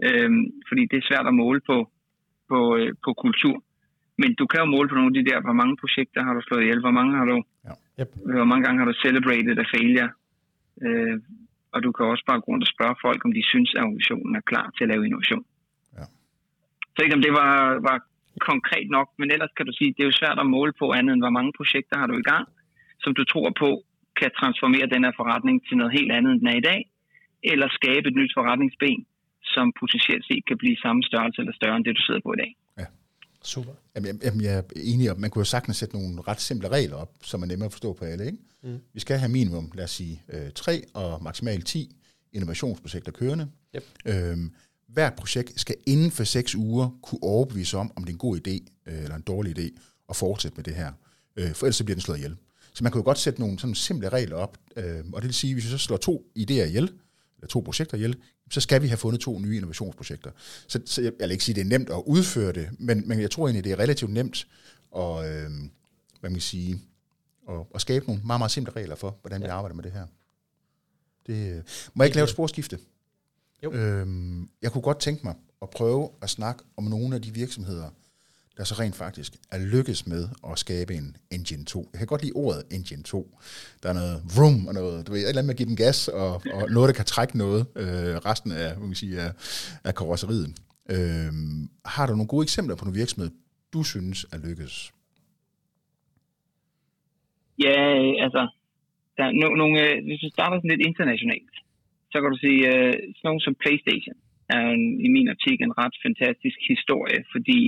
[0.05, 0.31] Øh,
[0.67, 1.77] fordi det er svært at måle på,
[2.49, 3.55] på, øh, på kultur.
[4.21, 6.41] Men du kan jo måle på nogle af de der, hvor mange projekter har du
[6.41, 7.73] slået ihjel, hvor mange har du, ja.
[7.99, 8.09] yep.
[8.37, 10.09] hvor mange gange har du celebrated a failure,
[10.85, 11.15] øh,
[11.73, 14.35] og du kan også bare gå rundt og spørge folk, om de synes, at organisationen
[14.39, 15.45] er klar til at lave innovation.
[15.97, 16.05] Ja.
[16.93, 17.53] Så ikke om det var,
[17.89, 17.97] var
[18.51, 20.85] konkret nok, men ellers kan du sige, at det er jo svært at måle på
[20.97, 22.45] andet end, hvor mange projekter har du i gang,
[23.03, 23.69] som du tror på
[24.19, 26.81] kan transformere den her forretning til noget helt andet, end den er i dag,
[27.51, 28.99] eller skabe et nyt forretningsben,
[29.53, 32.39] som potentielt set kan blive samme størrelse eller større end det, du sidder på i
[32.43, 32.51] dag.
[32.79, 32.85] Ja.
[33.53, 33.73] Super.
[33.95, 36.97] Jamen, jamen, jeg er enig om, man kunne jo sagtens sætte nogle ret simple regler
[37.03, 38.25] op, som er nemmere at forstå på alle.
[38.25, 38.37] Ikke?
[38.63, 38.79] Mm.
[38.93, 41.89] Vi skal have minimum, lad os sige, øh, 3 og maksimalt 10
[42.33, 43.47] innovationsprojekter kørende.
[43.75, 43.83] Yep.
[44.05, 44.51] Øhm,
[44.87, 48.35] hvert projekt skal inden for 6 uger kunne overbevise om, om det er en god
[48.37, 48.55] idé
[48.87, 49.67] øh, eller en dårlig idé
[50.09, 50.91] at fortsætte med det her.
[51.37, 52.35] Øh, for ellers så bliver den slået ihjel.
[52.73, 55.33] Så man kan jo godt sætte nogle sådan simple regler op, øh, og det vil
[55.33, 56.83] sige, at hvis vi så slår to idéer ihjel,
[57.37, 58.15] eller to projekter ihjel,
[58.51, 60.31] så skal vi have fundet to nye innovationsprojekter.
[60.67, 63.07] Så, så jeg, jeg vil ikke sige, at det er nemt at udføre det, men,
[63.07, 64.47] men jeg tror egentlig, det er relativt nemt
[64.95, 65.51] at, øh,
[66.19, 66.81] hvad man kan sige,
[67.49, 69.47] at, at skabe nogle meget, meget simple regler for, hvordan ja.
[69.47, 70.05] vi arbejder med det her.
[71.27, 71.63] Det, øh,
[71.93, 72.79] må jeg ikke lave et sporskifte?
[73.63, 73.71] Jo.
[73.71, 77.89] Øhm, jeg kunne godt tænke mig at prøve at snakke om nogle af de virksomheder,
[78.57, 81.89] der så rent faktisk er lykkes med at skabe en Engine 2.
[81.93, 83.39] Jeg kan godt lide ordet Engine 2.
[83.81, 85.81] Der er noget vroom og noget, du ved, et eller andet med at give den
[85.85, 89.31] gas, og, og noget, der kan trække noget, øh, resten af, man kan sige, af,
[89.87, 90.49] af karosseriet.
[90.93, 91.31] Øh,
[91.95, 93.33] har du nogle gode eksempler på nogle virksomheder,
[93.73, 94.75] du synes er lykkes?
[97.65, 97.77] Ja,
[98.25, 98.41] altså,
[99.17, 101.55] der er no, nogle, øh, hvis du starter sådan lidt internationalt,
[102.11, 104.17] så kan du sige, øh, sådan nogle som Playstation
[104.55, 107.59] er en, i min optik en ret fantastisk historie, fordi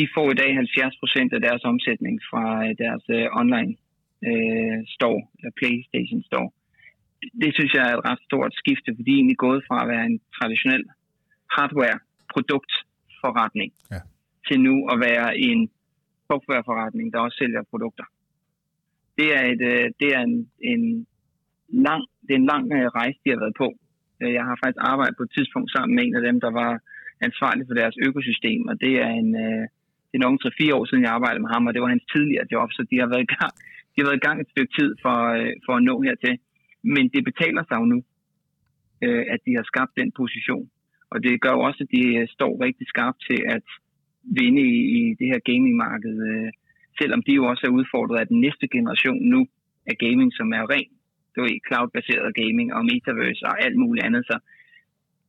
[0.00, 3.70] de får i dag 70 procent af deres omsætning fra øh, deres uh, online
[4.28, 6.50] uh, store, eller PlayStation store.
[7.42, 9.88] det synes jeg er et ret stort skifte, fordi de er egentlig gået fra at
[9.92, 10.84] være en traditionel
[11.54, 14.00] hardware-produktforretning Ja.
[14.48, 15.60] til nu at være en
[16.28, 18.06] softwareforretning, der også sælger produkter.
[19.18, 20.36] Det er, et, øh, det er en,
[20.72, 20.82] en
[21.68, 23.68] lang, det er en lang øh, rejse, de har været på.
[24.22, 26.72] Øh, Jeg har faktisk arbejdet på et tidspunkt sammen med en af dem, der var
[27.28, 29.64] ansvarlig for deres økosystem, og det er en, øh,
[30.10, 32.50] det er nok 3-4 år siden, jeg arbejdede med ham, og det var hans tidligere
[32.52, 33.52] job, så de har været i gang,
[33.92, 36.34] de har været i gang et stykke tid for, øh, for at nå hertil.
[36.94, 37.98] Men det betaler sig jo nu,
[39.04, 40.66] øh, at de har skabt den position.
[41.12, 43.66] Og det gør jo også, at de øh, står rigtig skarpt til at
[44.38, 46.50] vinde i, i det her gamingmarked, øh,
[47.00, 49.40] selvom de jo også er udfordret af den næste generation nu
[49.90, 50.90] af gaming, som er ren
[51.34, 54.22] du ved, cloud-baseret gaming og metaverse og alt muligt andet.
[54.30, 54.36] Så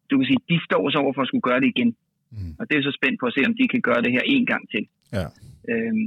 [0.09, 1.91] du kan sige, de står så over for at skulle gøre det igen.
[2.35, 2.53] Mm.
[2.59, 4.45] Og det er så spændt på at se, om de kan gøre det her en
[4.51, 4.83] gang til.
[5.17, 5.25] Ja.
[5.71, 6.05] Øhm,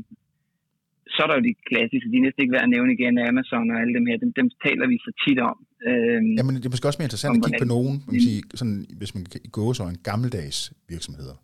[1.15, 3.71] så er der jo de klassiske, de er næsten ikke værd at nævne igen, Amazon
[3.73, 5.57] og alle dem her, dem, dem taler vi så tit om.
[5.89, 8.43] Øhm, Jamen, det er måske også mere interessant at kigge på nogen, man kan sige,
[8.61, 10.59] sådan, hvis man kan gå så en gammeldags
[10.95, 11.37] virksomheder.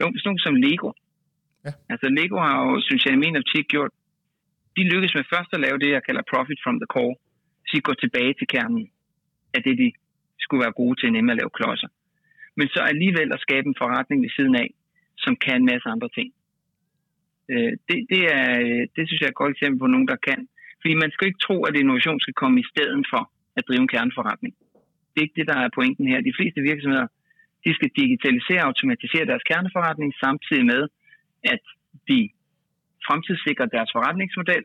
[0.00, 0.90] Jo, sådan nogle som Lego.
[1.66, 1.72] Ja.
[1.92, 3.92] Altså Lego har jo, synes jeg, i min optik gjort,
[4.76, 7.14] de lykkedes med først at lave det, jeg kalder profit from the core.
[7.66, 8.82] Så de går tilbage til kernen
[9.56, 9.88] af det, de
[10.44, 11.88] skulle være gode til, nemlig at lave klodser.
[12.60, 14.68] Men så alligevel at skabe en forretning ved siden af,
[15.24, 16.28] som kan en masse andre ting.
[17.52, 20.24] Øh, det, det, er, øh, det synes jeg er et godt eksempel på nogen, der
[20.28, 20.40] kan.
[20.80, 23.22] Fordi man skal ikke tro, at innovation skal komme i stedet for
[23.58, 24.52] at drive en kerneforretning.
[25.10, 26.20] Det er ikke det, der er pointen her.
[26.28, 27.06] De fleste virksomheder
[27.64, 30.82] de skal digitalisere og automatisere deres kerneforretning, samtidig med,
[31.52, 31.62] at
[32.08, 32.18] de
[33.06, 34.64] fremtidssikrer deres forretningsmodel,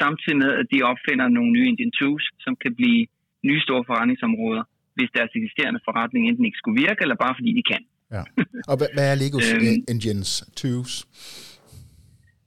[0.00, 3.06] samtidig med, at de opfinder nogle nye Indian tools, som kan blive
[3.48, 4.64] nye store forretningsområder,
[4.96, 7.82] hvis deres eksisterende forretning enten ikke skulle virke, eller bare fordi de kan.
[8.16, 8.22] Ja.
[8.70, 9.66] Og hvad, hvad er Legos Øhm.
[9.66, 10.30] øh, Engines
[10.60, 10.94] 2's?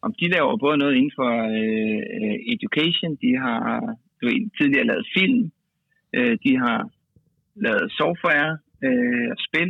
[0.06, 3.62] Om de laver både noget inden for øh, education, de har
[4.18, 5.41] du ved, tidligere lavet film,
[6.18, 6.80] øh, de har
[7.66, 8.52] lavet software
[8.88, 9.70] øh, og spil,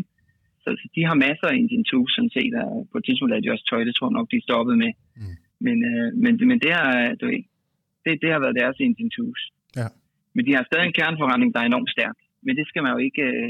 [0.63, 3.45] så, så de har masser af engine tools, sådan set, og på et tidspunkt lavede
[3.45, 4.91] de også tøj, det tror jeg nok, de stoppet med.
[5.19, 5.35] Mm.
[5.65, 7.41] Men, øh, men, men det, har, du ved,
[8.05, 9.41] det, det har været deres engine tools.
[9.81, 9.87] Ja.
[10.35, 12.17] Men de har stadig en kerneforretning, der er enormt stærk.
[12.45, 13.49] Men det skal man jo ikke, øh,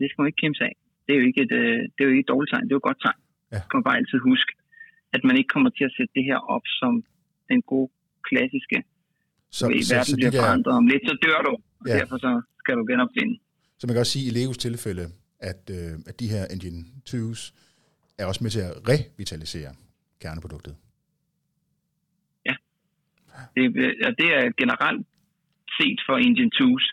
[0.00, 0.76] det skal man ikke kæmpe sig af.
[1.04, 2.78] Det er jo ikke et, øh, det er jo ikke et dårligt tegn, det er
[2.78, 3.20] jo et godt tegn.
[3.52, 3.58] Ja.
[3.62, 4.50] Man kan bare altid huske,
[5.14, 6.92] at man ikke kommer til at sætte det her op som
[7.50, 7.88] den gode
[8.28, 8.78] klassiske,
[9.50, 11.52] Så, så, så, verden så, de bliver der, forandret om lidt, så dør du.
[11.80, 11.94] Og Ja.
[12.00, 13.34] derfor så skal du genopfinde.
[13.78, 15.04] så man kan også sige i Legos tilfælde,
[15.50, 17.42] at, øh, at de her Engine 2's
[18.18, 19.70] er også med til at revitalisere
[20.22, 20.74] kerneproduktet.
[23.56, 23.64] Det,
[24.06, 25.06] og det er generelt
[25.78, 26.86] set for Engine 2's,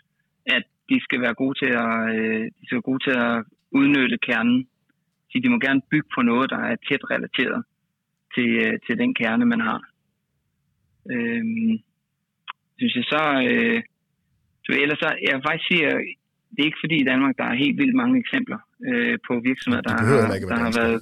[0.46, 3.44] at de skal være gode til at, øh, de skal være gode til at
[3.78, 4.58] udnytte kernen.
[5.30, 7.64] Så de må gerne bygge på noget, der er tæt relateret
[8.34, 9.80] til, øh, til den kerne, man har.
[11.12, 11.72] Øhm,
[12.78, 13.82] synes jeg så, øh,
[14.64, 15.96] så ellers så, jeg vil faktisk sige, at
[16.52, 18.58] det er ikke fordi i Danmark, der er helt vildt mange eksempler
[18.88, 20.04] øh, på virksomheder, der, har,
[20.52, 21.00] der har været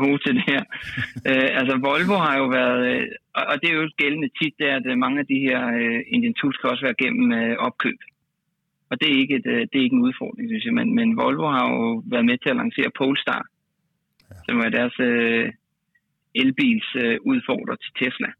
[0.00, 0.62] gode til det her.
[1.28, 3.06] øh, altså Volvo har jo været, øh,
[3.50, 6.00] og, det er jo gældende tit, det er, at øh, mange af de her øh,
[6.14, 7.98] Indian Tools kan også være gennem øh, opkøb.
[8.92, 10.74] Og det er ikke, et, øh, det er ikke en udfordring, synes jeg.
[10.74, 13.42] Men, men Volvo har jo været med til at lancere Polestar,
[14.30, 14.36] ja.
[14.46, 15.46] som er deres øh,
[16.34, 18.30] elbils øh, udfordrer til Tesla.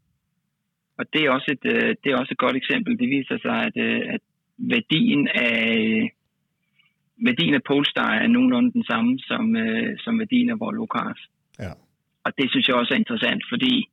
[0.97, 2.99] Og det er, også et, øh, det er også et godt eksempel.
[2.99, 4.21] Det viser sig, at, øh, at
[4.57, 5.67] værdien af
[7.27, 11.21] værdien af Polestar er nogenlunde den samme som, øh, som værdien af Volvo Cars.
[11.59, 11.71] Ja.
[12.25, 13.89] Og det synes jeg også er interessant, fordi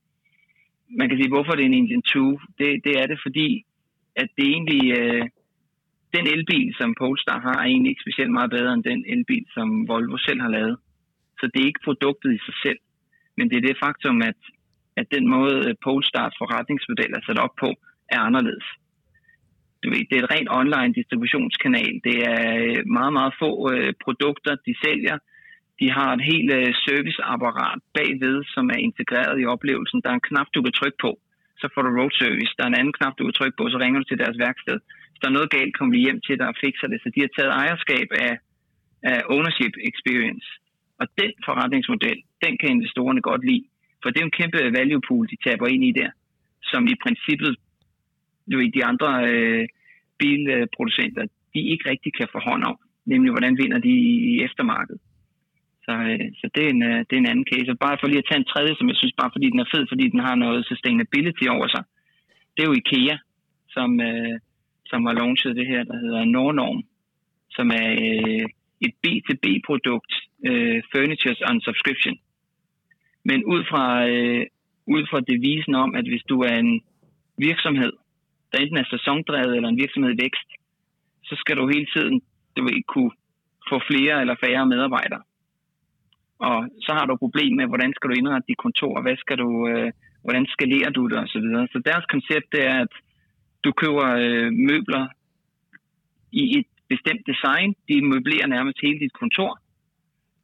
[0.99, 2.39] man kan sige, hvorfor det er en Engine 2?
[2.59, 3.65] Det, det er det, fordi
[4.17, 5.25] at det egentlig, øh,
[6.17, 9.69] den elbil, som Polestar har, er egentlig ikke specielt meget bedre end den elbil, som
[9.89, 10.77] Volvo selv har lavet.
[11.39, 12.81] Så det er ikke produktet i sig selv,
[13.37, 14.41] men det er det faktum, at,
[15.01, 17.71] at den måde øh, Polestars forretningsmodel er sat op på,
[18.15, 18.67] er anderledes.
[19.83, 21.95] Du ved, det er et rent online distributionskanal.
[22.09, 25.17] Det er øh, meget, meget få øh, produkter, de sælger.
[25.81, 30.01] De har et helt øh, serviceapparat bagved, som er integreret i oplevelsen.
[30.03, 31.13] Der er en knap, du kan trykke på,
[31.61, 32.53] så får du road service.
[32.57, 34.79] Der er en anden knap, du kan trykke på, så ringer du til deres værksted.
[35.21, 36.99] Hvis der er noget galt, kommer vi hjem til dig og fikser det.
[37.03, 38.35] Så de har taget ejerskab af,
[39.13, 40.49] af ownership experience.
[41.01, 43.65] Og den forretningsmodel, den kan investorerne godt lide.
[44.01, 46.11] For det er jo en kæmpe value pool, de taber ind i der,
[46.71, 47.53] som i princippet
[48.53, 49.65] jo i de andre øh,
[50.21, 51.23] bilproducenter,
[51.55, 52.77] de ikke rigtig kan få hånd om.
[53.13, 53.95] Nemlig, hvordan vinder de
[54.33, 55.01] i eftermarkedet.
[55.87, 57.71] Så, øh, så det, er en, øh, det er en anden case.
[57.75, 59.73] Og bare for lige at tage en tredje, som jeg synes, bare fordi den er
[59.75, 61.85] fed, fordi den har noget sustainability over sig.
[62.55, 63.17] Det er jo IKEA,
[63.77, 64.37] som, øh,
[64.91, 66.83] som har launchet det her, der hedder Nornorm,
[67.57, 68.47] som er øh,
[68.87, 70.13] et B2B-produkt,
[70.49, 72.17] øh, Furnitures on Subscription.
[73.25, 74.47] Men ud fra, øh,
[74.95, 76.83] ud fra devisen om, at hvis du er en
[77.39, 77.93] virksomhed,
[78.53, 80.49] der enten er sæsondrevet eller en virksomhed i vækst,
[81.29, 82.21] så skal du hele tiden
[82.57, 83.13] du vil kunne
[83.71, 85.23] få flere eller færre medarbejdere.
[86.49, 89.37] Og så har du et problem med, hvordan skal du indrette dit kontor, hvad skal
[89.45, 89.93] du, øh,
[90.25, 91.27] hvordan skalerer du det osv.
[91.33, 91.69] Så, videre.
[91.73, 92.93] så deres koncept det er, at
[93.65, 95.05] du køber øh, møbler
[96.33, 99.51] i et bestemt design, de møblerer nærmest hele dit kontor,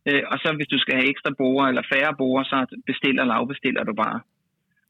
[0.08, 2.56] øh, og så hvis du skal have ekstra borer eller færre borer, så
[2.86, 4.20] bestiller eller afbestiller du bare.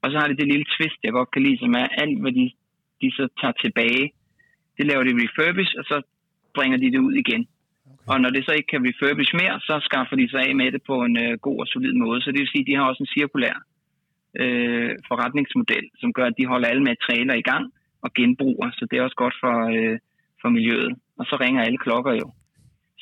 [0.03, 2.33] Og så har det det lille twist, jeg godt kan lide, som er alt, hvad
[2.33, 2.47] de,
[3.03, 4.05] de så tager tilbage,
[4.77, 5.97] det laver de refurbish, og så
[6.55, 7.43] bringer de det ud igen.
[7.87, 8.09] Okay.
[8.11, 10.83] Og når det så ikke kan refurbish mere, så skaffer de sig af med det
[10.91, 12.23] på en øh, god og solid måde.
[12.23, 13.57] Så det vil sige, at de har også en cirkulær
[14.41, 17.65] øh, forretningsmodel, som gør, at de holder alle materialer i gang
[18.07, 18.69] og genbruger.
[18.79, 19.97] Så det er også godt for, øh,
[20.41, 20.93] for miljøet.
[21.19, 22.27] Og så ringer alle klokker jo.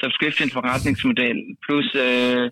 [0.02, 2.44] Subscription forretningsmodel plus øh,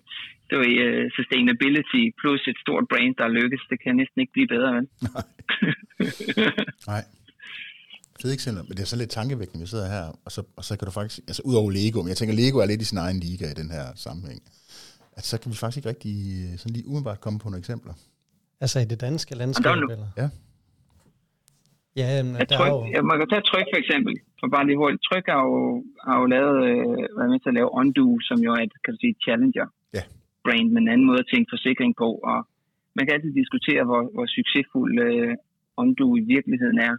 [0.49, 3.63] det var, uh, sustainability plus et stort brand, der lykkes.
[3.71, 4.87] Det kan næsten ikke blive bedre, vel?
[5.07, 5.25] Nej.
[6.91, 7.03] Nej
[8.23, 10.77] fede eksempler, men det er så lidt tankevækkende, vi sidder her, og så, og så
[10.77, 12.97] kan du faktisk, altså ud over Lego, men jeg tænker, Lego er lidt i sin
[12.97, 14.41] egen liga i den her sammenhæng,
[15.17, 16.15] at så kan vi faktisk ikke rigtig
[16.59, 17.93] sådan lige umiddelbart komme på nogle eksempler.
[18.61, 20.07] Altså i det danske landskab, eller?
[20.17, 20.29] Ja.
[21.99, 22.79] Ja, jamen, der tryk, er jo...
[22.93, 25.03] ja, man kan tage tryk for eksempel, for bare lige hurtigt.
[25.09, 25.59] Tryk har jo,
[26.07, 28.93] har jo lavet, øh, været med til at lave Undo, som jo er et, kan
[28.93, 29.67] du sige, challenger
[29.97, 30.03] ja.
[30.45, 32.39] brand, med en anden måde at tænke forsikring på, og
[32.95, 35.33] man kan altid diskutere, hvor, hvor succesfuld øh,
[35.81, 36.95] Undo i virkeligheden er.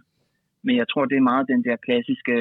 [0.65, 2.35] Men jeg tror, det er meget den der klassiske,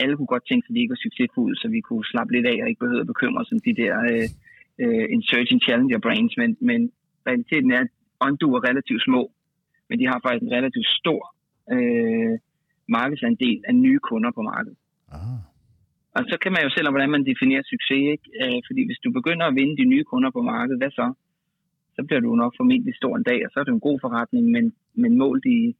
[0.00, 2.46] alle kunne godt tænke sig, at de ikke var succesfulde, så vi kunne slappe lidt
[2.52, 4.26] af og ikke behøve at bekymre os om de der uh,
[4.84, 6.34] uh, insurgent challenger brains.
[6.40, 6.80] Men, men
[7.28, 7.90] realiteten er, at
[8.26, 9.22] Undo er relativt små,
[9.88, 11.22] men de har faktisk en relativt stor
[11.76, 12.32] uh,
[12.96, 14.78] markedsandel af nye kunder på markedet.
[15.16, 15.34] Aha.
[16.16, 18.04] Og så kan man jo selv om, hvordan man definerer succes.
[18.14, 18.26] Ikke?
[18.42, 21.06] Uh, fordi hvis du begynder at vinde de nye kunder på markedet, hvad så?
[21.96, 24.44] Så bliver du nok formentlig stor en dag, og så er det en god forretning,
[24.54, 24.64] men,
[24.94, 25.76] men målt i,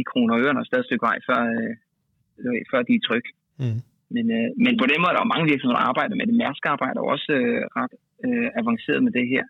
[0.00, 3.26] i kroner og ørerne og stadig et stykke vej, før, øh, før de er tryg.
[3.62, 3.80] Mm.
[4.14, 6.40] Men, øh, men på den måde er der jo mange virksomheder, der arbejder med det.
[6.42, 7.94] Mærsk arbejder også øh, ret
[8.26, 9.44] øh, avanceret med det her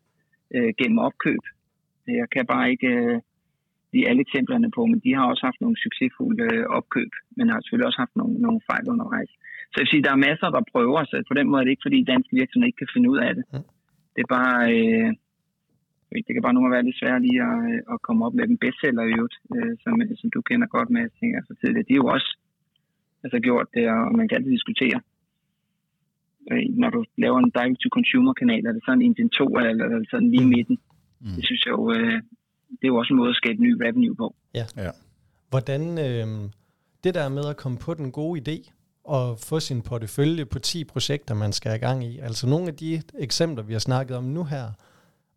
[0.54, 1.42] øh, gennem opkøb.
[2.20, 3.20] Jeg kan bare ikke øh,
[3.92, 7.60] lige alle eksemplerne på, men de har også haft nogle succesfulde øh, opkøb, men har
[7.60, 9.30] selvfølgelig også haft nogle, nogle fejl undervejs.
[9.68, 11.74] Så jeg vil sige, der er masser, der prøver, så på den måde er det
[11.74, 13.44] ikke, fordi danske virksomheder ikke kan finde ud af det.
[13.52, 13.66] Mm.
[14.14, 15.10] Det er bare, øh,
[16.26, 17.60] det kan bare nogle gange være lidt svært lige at,
[17.92, 21.04] at komme op med den bestseller i øvrigt, øh, som, som du kender godt med,
[21.18, 21.88] tænker jeg så tidligt.
[21.88, 22.30] De er jo også
[23.24, 24.98] altså, gjort det, og man kan altid diskutere.
[26.50, 30.46] Øh, når du laver en direct-to-consumer-kanal, er det sådan en 2 eller, eller sådan lige
[30.48, 30.76] i midten.
[31.20, 31.34] Mm.
[31.36, 32.18] Det synes jeg jo, øh,
[32.80, 34.34] det er jo også en måde at skabe ny revenue på.
[34.54, 34.66] Ja.
[34.76, 34.90] ja.
[35.50, 36.50] Hvordan øh,
[37.04, 38.72] det der med at komme på den gode idé,
[39.04, 42.18] og få sin portefølje på 10 projekter, man skal have gang i.
[42.18, 44.70] Altså nogle af de eksempler, vi har snakket om nu her,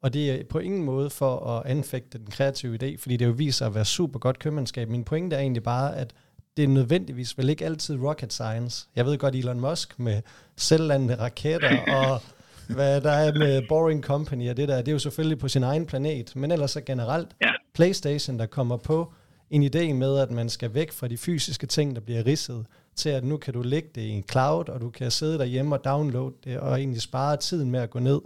[0.01, 3.31] og det er på ingen måde for at anfægte den kreative idé, fordi det jo
[3.31, 4.89] viser at være super godt købmandskab.
[4.89, 6.13] Min pointe er egentlig bare, at
[6.57, 8.87] det er nødvendigvis vel ikke altid rocket science.
[8.95, 10.21] Jeg ved godt, Elon Musk med
[10.55, 12.21] selvlandende raketter og
[12.69, 15.63] hvad der er med Boring Company og det der, det er jo selvfølgelig på sin
[15.63, 17.51] egen planet, men ellers så generelt ja.
[17.73, 19.13] PlayStation, der kommer på
[19.49, 23.09] en idé med, at man skal væk fra de fysiske ting, der bliver ridset, til
[23.09, 25.85] at nu kan du lægge det i en cloud, og du kan sidde derhjemme og
[25.85, 28.21] downloade det, og egentlig spare tiden med at gå ned.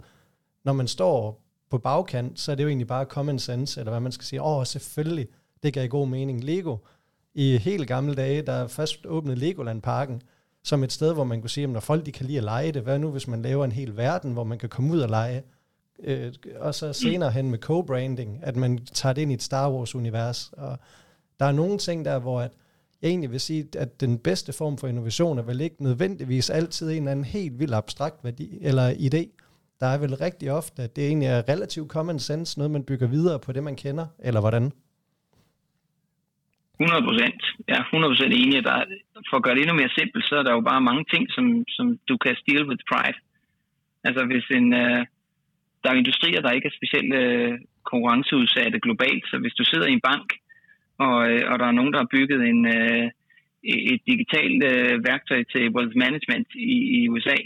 [0.64, 4.00] Når man står på bagkant, så er det jo egentlig bare common sense, eller hvad
[4.00, 4.42] man skal sige.
[4.42, 5.28] Åh, oh, selvfølgelig,
[5.62, 6.44] det gav god mening.
[6.44, 6.76] Lego,
[7.34, 10.22] i helt gamle dage, der først åbnet Legoland-parken,
[10.64, 12.72] som et sted, hvor man kunne sige, at når folk de kan lide at lege
[12.72, 15.08] det, hvad nu hvis man laver en hel verden, hvor man kan komme ud og
[15.08, 15.42] lege,
[16.02, 19.70] øh, og så senere hen med co-branding, at man tager det ind i et Star
[19.72, 20.78] Wars-univers, og
[21.40, 22.52] der er nogle ting der, hvor at
[23.02, 26.90] jeg egentlig vil sige, at den bedste form for innovation er vel ikke nødvendigvis altid
[26.90, 29.36] en eller anden helt vild abstrakt værdi, eller idé,
[29.80, 33.06] der er vel rigtig ofte, at det egentlig er relativt common sense, noget man bygger
[33.06, 34.72] videre på det, man kender, eller hvordan?
[36.80, 37.40] 100 procent.
[37.68, 38.64] Jeg er 100 procent enig.
[38.68, 38.76] Der,
[39.28, 41.44] for at gøre det endnu mere simpelt, så er der jo bare mange ting, som,
[41.76, 43.18] som du kan steal with pride.
[44.06, 45.00] Altså hvis en, øh,
[45.82, 47.52] der er industrier, der ikke er specielt øh,
[47.90, 50.28] konkurrenceudsatte globalt, så hvis du sidder i en bank,
[51.06, 53.06] og, øh, og der er nogen, der har bygget en, øh,
[53.94, 57.38] et digitalt øh, værktøj til wealth management i, i USA,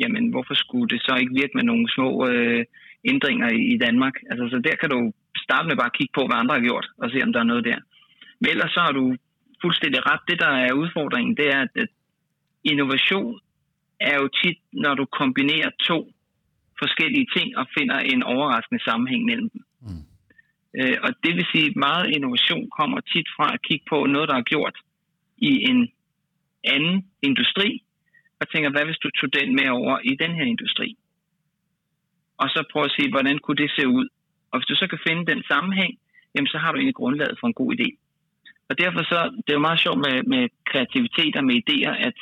[0.00, 2.64] jamen hvorfor skulle det så ikke virke med nogle små øh,
[3.12, 4.14] ændringer i, i Danmark?
[4.30, 5.12] Altså, så der kan du
[5.46, 7.50] starte med bare at kigge på, hvad andre har gjort, og se, om der er
[7.52, 7.78] noget der.
[8.42, 9.04] Men ellers så har du
[9.62, 10.22] fuldstændig ret.
[10.28, 11.88] Det, der er udfordringen, det er, at
[12.64, 13.40] innovation
[14.00, 15.98] er jo tit, når du kombinerer to
[16.82, 19.62] forskellige ting og finder en overraskende sammenhæng mellem dem.
[19.80, 20.04] Mm.
[20.78, 24.28] Øh, og det vil sige, at meget innovation kommer tit fra at kigge på noget,
[24.28, 24.76] der er gjort
[25.50, 25.80] i en
[26.74, 27.68] anden industri,
[28.40, 30.88] og tænker, hvad hvis du tog den med over i den her industri?
[32.42, 34.06] Og så prøv at se, hvordan kunne det se ud?
[34.50, 35.92] Og hvis du så kan finde den sammenhæng,
[36.34, 37.88] jamen så har du egentlig grundlaget for en god idé.
[38.68, 42.18] Og derfor så, det er jo meget sjovt med, med kreativitet og med idéer, at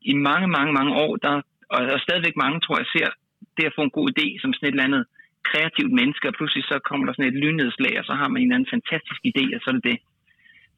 [0.00, 1.34] i mange, mange, mange år, der,
[1.74, 3.08] og, og stadigvæk mange, tror jeg, ser
[3.56, 5.04] det at få en god idé som sådan et eller andet
[5.50, 8.46] kreativt menneske, og pludselig så kommer der sådan et lynnedslag, og så har man en
[8.46, 9.98] eller anden fantastisk idé, og så er det det.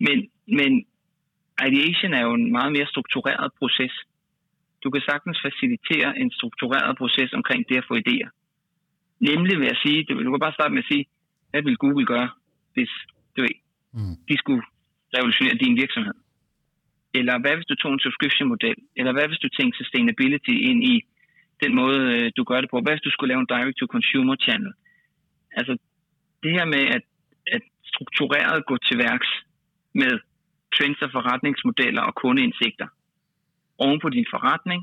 [0.06, 0.18] Men,
[0.58, 0.72] men
[1.70, 3.94] ideation er jo en meget mere struktureret proces.
[4.82, 8.28] Du kan sagtens facilitere en struktureret proces omkring det at få idéer.
[9.20, 11.04] Nemlig ved at sige, du kan bare starte med at sige,
[11.50, 12.30] hvad vil Google gøre,
[12.74, 12.92] hvis
[13.36, 13.56] du ved,
[13.94, 14.16] mm.
[14.28, 14.62] de skulle
[15.16, 16.16] revolutionere din virksomhed?
[17.18, 18.78] Eller hvad hvis du tog en subscription-model?
[18.98, 20.96] Eller hvad hvis du tænkte sustainability ind i
[21.62, 22.80] den måde, øh, du gør det på?
[22.80, 24.72] Hvad hvis du skulle lave en direct-to-consumer channel?
[25.58, 25.72] Altså,
[26.42, 27.04] det her med at,
[27.56, 27.62] at
[27.92, 29.30] struktureret gå til værks
[30.00, 30.12] med
[30.74, 32.88] trends og forretningsmodeller og kundeindsigter
[33.78, 34.80] oven på din forretning,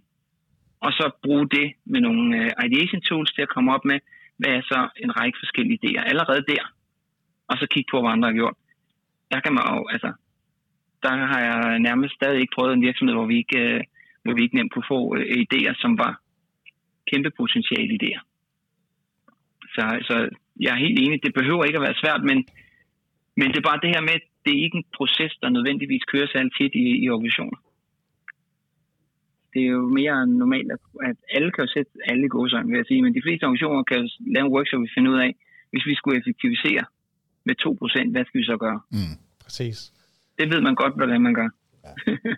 [0.85, 3.99] og så bruge det med nogle øh, ideation tools til at komme op med,
[4.37, 6.63] hvad er så en række forskellige idéer allerede der,
[7.49, 8.57] og så kigge på, hvad andre har gjort.
[9.31, 10.11] Der kan man jo, altså,
[11.03, 13.81] der har jeg nærmest stadig ikke prøvet en virksomhed, hvor vi ikke, øh,
[14.23, 16.13] hvor vi ikke nemt kunne få øh, idéer, som var
[17.11, 18.21] kæmpe potentiale idéer.
[19.75, 20.15] Så, så
[20.63, 22.37] jeg er helt enig, det behøver ikke at være svært, men,
[23.39, 26.27] men det er bare det her med, det er ikke en proces, der nødvendigvis kører
[26.27, 27.59] sig altid i, i organisationer.
[29.53, 30.71] Det er jo mere normalt,
[31.09, 33.83] at alle kan jo sætte alle gode sammen, vil jeg sige, men de fleste organisationer
[33.83, 35.31] kan jo lave en workshop, vi finder ud af,
[35.71, 36.85] hvis vi skulle effektivisere
[37.45, 38.79] med 2%, hvad skal vi så gøre?
[38.91, 39.91] Mm, præcis.
[40.39, 41.49] Det ved man godt, hvordan man gør.
[41.83, 41.91] Ja.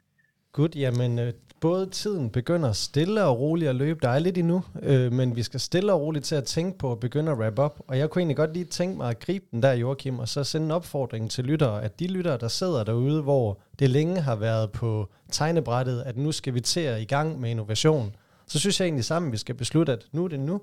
[0.51, 3.99] Godt, jamen øh, både tiden begynder stille og roligt at løbe.
[4.01, 6.91] Der er lidt endnu, øh, men vi skal stille og roligt til at tænke på
[6.91, 7.79] at begynde at wrap up.
[7.87, 10.43] Og jeg kunne egentlig godt lige tænke mig at gribe den der, Joachim, og så
[10.43, 14.35] sende en opfordring til lyttere, at de lyttere, der sidder derude, hvor det længe har
[14.35, 18.15] været på tegnebrættet, at nu skal vi til at i gang med innovation,
[18.47, 20.61] så synes jeg egentlig sammen, vi skal beslutte, at nu er det nu.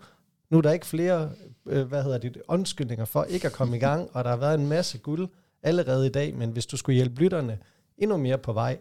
[0.50, 1.30] Nu er der ikke flere,
[1.66, 4.60] øh, hvad hedder det, undskyldninger for ikke at komme i gang, og der har været
[4.60, 5.28] en masse guld
[5.62, 7.58] allerede i dag, men hvis du skulle hjælpe lytterne
[7.98, 8.78] endnu mere på vej,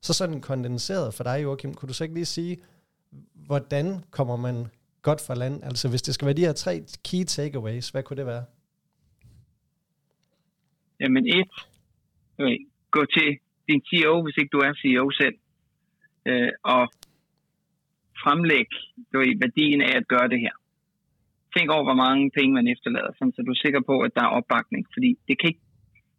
[0.00, 2.56] så sådan kondenseret for dig, Joachim, kunne du så ikke lige sige,
[3.34, 4.66] hvordan kommer man
[5.02, 5.64] godt fra land?
[5.64, 8.44] Altså hvis det skal være de her tre key takeaways, hvad kunne det være?
[11.00, 11.52] Jamen et,
[12.40, 12.56] øh,
[12.90, 13.38] gå til
[13.68, 15.36] din CEO, hvis ikke du er CEO selv,
[16.26, 16.82] øh, og
[18.22, 18.68] fremlæg
[19.12, 20.54] du ved, værdien af at gøre det her.
[21.56, 24.36] Tænk over, hvor mange penge man efterlader, så du er sikker på, at der er
[24.38, 24.82] opbakning.
[24.94, 25.64] Fordi det, kan ikke,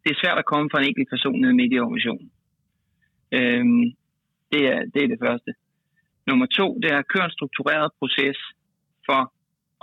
[0.02, 2.30] det er svært at komme fra en enkelt person nede midt i organisationen.
[3.36, 3.84] Øhm,
[4.52, 5.50] det, er, det er det første.
[6.26, 8.38] Nummer to, det er at køre en struktureret proces
[9.06, 9.20] for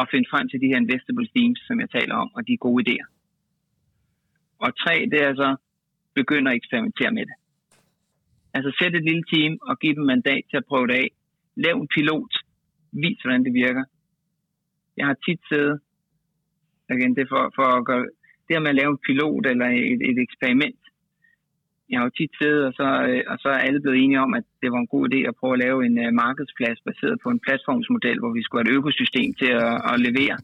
[0.01, 2.79] at finde frem til de her investable themes, som jeg taler om, og de gode
[2.83, 3.07] idéer.
[4.63, 5.49] Og tre, det er så
[6.19, 7.37] begynde at eksperimentere med det.
[8.55, 11.09] Altså sæt et lille team og give dem mandat til at prøve det af.
[11.55, 12.33] Lav en pilot.
[12.91, 13.83] Vis, hvordan det virker.
[14.97, 15.79] Jeg har tit siddet,
[16.89, 18.05] igen, det for, for at gøre,
[18.45, 20.81] det her med at lave en pilot eller et, et eksperiment,
[21.89, 24.33] jeg har jo tit siddet, og så, øh, og så er alle blevet enige om,
[24.39, 27.29] at det var en god idé at prøve at lave en uh, markedsplads baseret på
[27.29, 30.37] en platformsmodel, hvor vi skulle have et økosystem til at, at levere.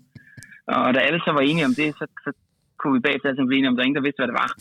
[0.78, 2.30] Og da alle så var enige om det, så, så
[2.80, 4.52] kunne vi bagefter altså blive enige om, der er ingen, der vidste, hvad det var.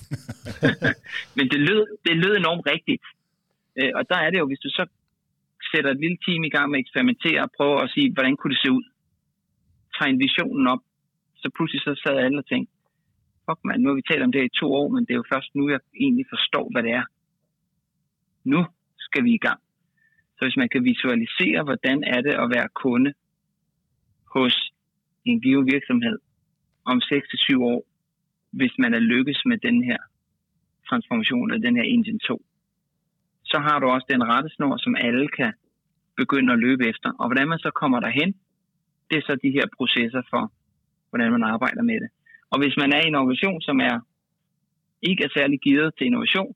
[1.36, 3.04] Men det lød, det lød enormt rigtigt.
[3.80, 4.84] Uh, og der er det jo, hvis du så
[5.70, 8.52] sætter et lille team i gang med at eksperimentere og prøver at sige, hvordan kunne
[8.54, 8.84] det se ud?
[10.00, 10.82] Tegne visionen op,
[11.42, 12.72] så pludselig så sad alle og tænkte,
[13.46, 15.32] fuck man, nu har vi talt om det i to år, men det er jo
[15.32, 17.04] først nu, jeg egentlig forstår, hvad det er.
[18.44, 18.60] Nu
[18.98, 19.60] skal vi i gang.
[20.36, 23.12] Så hvis man kan visualisere, hvordan er det at være kunde
[24.34, 24.54] hos
[25.24, 26.18] en given virksomhed
[26.84, 27.80] om 6-7 år,
[28.58, 29.98] hvis man er lykkes med den her
[30.88, 32.42] transformation af den her engine 2,
[33.44, 35.52] så har du også den rettesnor, som alle kan
[36.16, 37.08] begynde at løbe efter.
[37.20, 38.34] Og hvordan man så kommer derhen,
[39.10, 40.52] det er så de her processer for,
[41.10, 42.10] hvordan man arbejder med det.
[42.50, 43.96] Og hvis man er i en organisation, som er
[45.02, 46.54] ikke er særlig givet til innovation,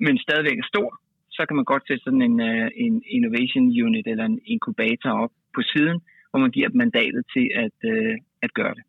[0.00, 4.06] men stadigvæk er stor, så kan man godt sætte sådan en, uh, en innovation unit
[4.06, 8.74] eller en inkubator op på siden, hvor man giver mandatet til at, uh, at gøre
[8.74, 8.84] det.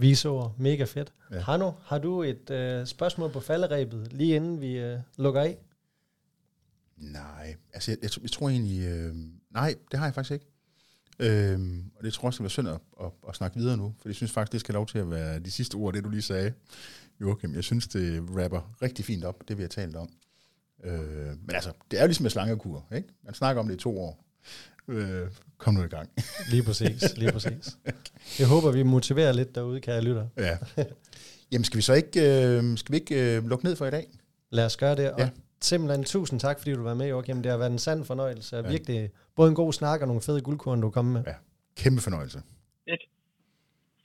[0.00, 1.12] Visord, mega fedt.
[1.32, 1.40] Ja.
[1.48, 5.54] Hanno, har du et uh, spørgsmål på falderæbet, lige inden vi uh, lukker af?
[6.98, 9.14] Nej, altså jeg, jeg, jeg tror egentlig, øh,
[9.50, 10.46] nej, det har jeg faktisk ikke.
[11.18, 13.94] Øhm, og det tror jeg også, det var synd at, at, at snakke videre nu,
[14.00, 16.08] for jeg synes faktisk, det skal lov til at være de sidste ord, det du
[16.08, 16.52] lige sagde,
[17.20, 17.54] Joachim.
[17.54, 20.08] Jeg synes, det rapper rigtig fint op, det vi har talt om.
[20.84, 20.92] Øh,
[21.26, 23.08] men altså, det er jo ligesom med slangekur, ikke?
[23.24, 24.24] Man snakker om det i to år.
[24.88, 25.28] Øh,
[25.58, 26.10] kom nu i gang.
[26.50, 27.78] lige præcis, lige præcis.
[28.38, 30.26] Jeg håber, vi motiverer lidt derude, kære lytter.
[30.36, 30.58] Ja.
[31.52, 34.18] Jamen, skal vi så ikke, øh, skal vi ikke øh, lukke ned for i dag?
[34.50, 35.28] Lad os gøre det, og ja.
[35.60, 37.42] Simpelthen tusind tak, fordi du var med, Joachim.
[37.42, 38.56] Det har været en sand fornøjelse.
[38.56, 38.68] Ja.
[38.68, 41.22] Virkelig både en god snak og nogle fede guldkorn, du kommer med.
[41.26, 41.34] Ja,
[41.76, 42.42] kæmpe fornøjelse.
[42.88, 43.02] Fedt.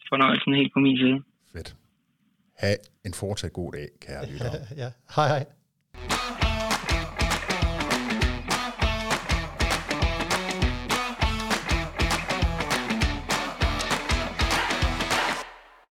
[0.09, 1.23] Fornøjelsen helt på min side.
[1.55, 1.75] Fedt.
[2.57, 2.75] Ha'
[3.05, 4.51] en fortsat god dag, kære lyttere.
[4.83, 6.42] ja, hej hej.